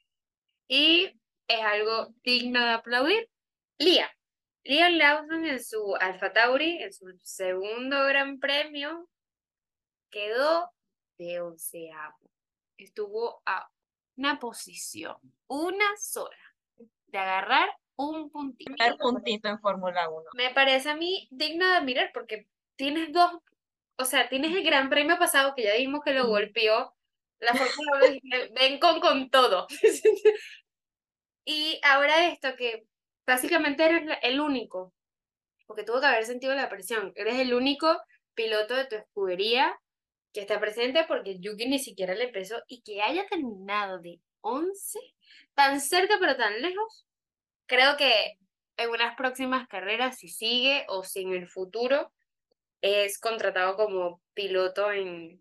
Y 0.69 1.13
es 1.47 1.61
algo 1.61 2.15
digno 2.25 2.61
de 2.61 2.71
aplaudir. 2.71 3.29
Lía. 3.79 4.11
Liam 4.65 4.95
Lawson 4.95 5.47
en 5.47 5.63
su 5.63 5.95
Alfa 6.01 6.33
Tauri, 6.33 6.83
en 6.83 6.93
su 6.93 7.07
segundo 7.23 8.05
gran 8.07 8.41
premio, 8.41 9.09
quedó 10.11 10.73
de 11.19 11.41
onceavo. 11.41 12.31
Estuvo 12.77 13.43
a 13.47 13.71
una 14.17 14.39
posición, 14.39 15.17
una 15.47 15.97
sola, 15.97 16.37
de 17.07 17.19
agarrar 17.19 17.69
un 17.97 18.31
puntito. 18.31 18.73
Un 18.73 18.99
puntito 18.99 19.49
en 19.49 19.61
Fórmula 19.61 20.09
1. 20.09 20.25
Me 20.35 20.51
parece 20.51 20.91
a 20.91 20.97
mí 20.97 21.29
digno 21.31 21.67
de 21.67 21.77
admirar 21.77 22.11
porque 22.12 22.47
tienes 22.77 23.12
dos, 23.12 23.33
o 23.97 24.05
sea, 24.05 24.29
tienes 24.29 24.55
el 24.55 24.64
gran 24.64 24.91
premio 24.91 25.19
pasado 25.19 25.55
que 25.55 25.64
ya 25.64 25.73
dijimos 25.73 26.03
que 26.05 26.12
lo 26.12 26.27
golpeó, 26.27 26.95
la 27.39 27.55
Fórmula 27.55 28.19
1 28.23 28.55
ven 28.55 28.79
con, 28.79 29.01
con 29.01 29.31
todo. 29.31 29.67
y 31.45 31.81
ahora 31.83 32.29
esto 32.29 32.55
que 32.57 32.87
básicamente 33.27 33.85
eres 33.85 34.19
el 34.23 34.41
único, 34.41 34.93
porque 35.67 35.83
tuvo 35.83 36.01
que 36.01 36.07
haber 36.07 36.25
sentido 36.25 36.55
la 36.55 36.69
presión, 36.69 37.12
eres 37.17 37.39
el 37.39 37.55
único 37.55 38.01
piloto 38.35 38.75
de 38.75 38.87
tu 38.87 38.97
escudería 38.97 39.79
que 40.37 40.43
está 40.43 40.61
presente 40.61 41.07
porque 41.09 41.39
Yuki 41.39 41.66
ni 41.66 41.78
siquiera 41.78 42.14
le 42.14 42.24
empezó 42.24 42.62
y 42.68 42.82
que 42.82 43.01
haya 43.01 43.26
terminado 43.26 44.01
de 44.01 44.20
11, 44.43 44.99
tan 45.55 45.80
cerca 45.80 46.18
pero 46.20 46.37
tan 46.37 46.61
lejos, 46.61 47.07
creo 47.64 47.97
que 47.97 48.37
en 48.76 48.91
unas 48.91 49.16
próximas 49.16 49.66
carreras, 49.66 50.18
si 50.18 50.28
sigue 50.28 50.84
o 50.89 51.05
si 51.05 51.22
en 51.22 51.32
el 51.32 51.49
futuro 51.49 52.12
es 52.82 53.18
contratado 53.18 53.76
como 53.76 54.20
piloto 54.34 54.93
en, 54.93 55.41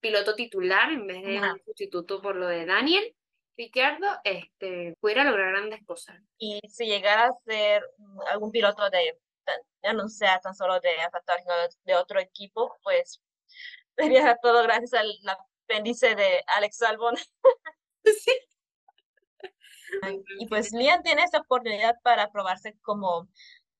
piloto 0.00 0.34
titular 0.34 0.90
en 0.90 1.06
vez 1.06 1.22
de 1.22 1.40
un 1.40 1.62
sustituto 1.64 2.20
por 2.20 2.34
lo 2.34 2.48
de 2.48 2.66
Daniel. 2.66 3.14
Ricciardo 3.56 4.08
este, 4.24 4.96
pudiera 5.00 5.22
lograr 5.22 5.52
grandes 5.52 5.86
cosas. 5.86 6.20
Y 6.36 6.60
si 6.68 6.86
llegara 6.86 7.28
a 7.28 7.32
ser 7.44 7.84
algún 8.32 8.50
piloto 8.50 8.90
de, 8.90 9.16
ya 9.84 9.92
no 9.92 10.08
sea 10.08 10.40
tan 10.40 10.56
solo 10.56 10.80
de 10.80 10.90
sino 10.90 11.54
de 11.84 11.94
otro 11.94 12.18
equipo, 12.18 12.76
pues 12.82 13.22
sería 13.96 14.36
todo 14.42 14.62
gracias 14.62 14.94
al 14.94 15.10
apéndice 15.64 16.14
de 16.14 16.42
Alex 16.56 16.82
Albon. 16.82 17.14
Sí. 18.04 18.30
Y 20.38 20.46
pues 20.46 20.72
Liam 20.72 21.02
tiene 21.02 21.24
esta 21.24 21.38
oportunidad 21.38 21.96
para 22.02 22.30
probarse 22.30 22.78
como, 22.82 23.28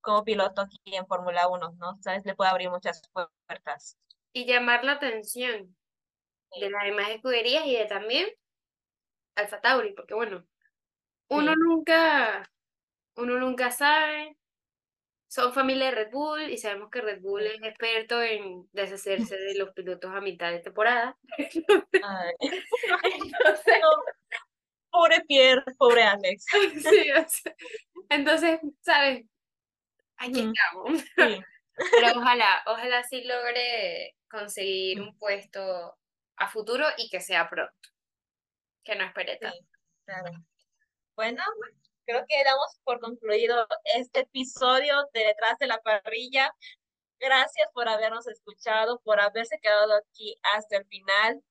como 0.00 0.24
piloto 0.24 0.62
aquí 0.62 0.96
en 0.96 1.06
Fórmula 1.06 1.46
1, 1.46 1.76
¿no? 1.78 1.98
¿Sabes? 2.00 2.24
Le 2.24 2.34
puede 2.34 2.50
abrir 2.50 2.70
muchas 2.70 3.02
puertas. 3.12 3.96
Y 4.32 4.44
llamar 4.44 4.84
la 4.84 4.92
atención 4.92 5.76
de 6.60 6.70
las 6.70 6.84
demás 6.84 7.10
escuderías 7.10 7.66
y 7.66 7.76
de 7.76 7.86
también 7.86 8.28
Alfa 9.36 9.60
Tauri, 9.60 9.92
porque 9.92 10.14
bueno, 10.14 10.44
uno 11.28 11.54
nunca, 11.54 12.50
uno 13.16 13.38
nunca 13.38 13.70
sabe. 13.70 14.36
Son 15.28 15.52
familia 15.52 15.86
de 15.86 15.90
Red 15.92 16.10
Bull 16.12 16.50
y 16.50 16.56
sabemos 16.56 16.90
que 16.90 17.00
Red 17.00 17.20
Bull 17.20 17.46
es 17.46 17.60
experto 17.62 18.22
en 18.22 18.68
deshacerse 18.72 19.36
de 19.36 19.54
los 19.58 19.72
pilotos 19.72 20.10
a 20.12 20.20
mitad 20.20 20.50
de 20.52 20.60
temporada. 20.60 21.16
pobre 24.90 25.20
Pierre, 25.26 25.64
pobre 25.76 26.02
Alex. 26.04 26.44
sí, 26.50 27.10
entonces, 28.08 28.60
¿sabes? 28.80 29.26
Aquí 30.16 30.40
estamos. 30.40 31.04
Pero 31.16 32.18
ojalá, 32.18 32.62
ojalá 32.66 33.02
sí 33.02 33.24
logre 33.24 34.14
conseguir 34.30 35.02
un 35.02 35.18
puesto 35.18 35.98
a 36.36 36.48
futuro 36.48 36.86
y 36.96 37.10
que 37.10 37.20
sea 37.20 37.48
pronto. 37.48 37.74
Que 38.84 38.96
no 38.96 39.04
espere 39.04 39.36
tanto. 39.38 39.58
Bueno, 41.14 41.42
creo 42.06 42.24
que 42.26 42.44
damos 42.44 42.78
por 42.84 43.00
concluido 43.00 43.66
este 43.96 44.20
episodio 44.20 44.94
de 45.12 45.24
Detrás 45.24 45.58
de 45.58 45.66
la 45.66 45.80
Parrilla. 45.82 46.54
Gracias 47.18 47.68
por 47.74 47.88
habernos 47.88 48.26
escuchado, 48.28 49.00
por 49.00 49.20
haberse 49.20 49.58
quedado 49.60 49.94
aquí 49.94 50.36
hasta 50.54 50.76
el 50.78 50.86
final. 50.86 51.42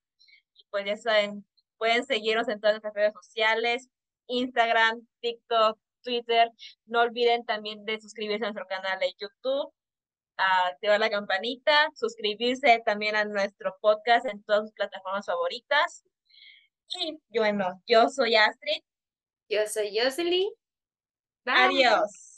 Y 0.53 0.65
pues 0.69 0.85
ya 0.85 0.95
saben, 0.97 1.45
pueden 1.77 2.05
seguirnos 2.05 2.47
en 2.47 2.59
todas 2.59 2.75
nuestras 2.75 2.93
redes 2.93 3.13
sociales, 3.13 3.89
Instagram, 4.27 5.05
TikTok, 5.19 5.77
Twitter. 6.03 6.49
No 6.85 7.01
olviden 7.01 7.45
también 7.45 7.83
de 7.85 7.99
suscribirse 7.99 8.45
a 8.45 8.51
nuestro 8.51 8.67
canal 8.67 8.97
de 8.99 9.13
YouTube, 9.19 9.73
activar 10.37 10.99
la 10.99 11.09
campanita, 11.09 11.89
suscribirse 11.95 12.81
también 12.85 13.15
a 13.15 13.25
nuestro 13.25 13.75
podcast 13.81 14.25
en 14.27 14.41
todas 14.43 14.61
sus 14.61 14.73
plataformas 14.73 15.25
favoritas. 15.25 16.05
Y 16.99 17.39
bueno, 17.39 17.81
yo 17.87 18.07
soy 18.09 18.35
Astrid. 18.35 18.81
Yo 19.47 19.67
soy 19.67 19.91
Jocelyn. 19.95 20.49
Adiós. 21.45 22.34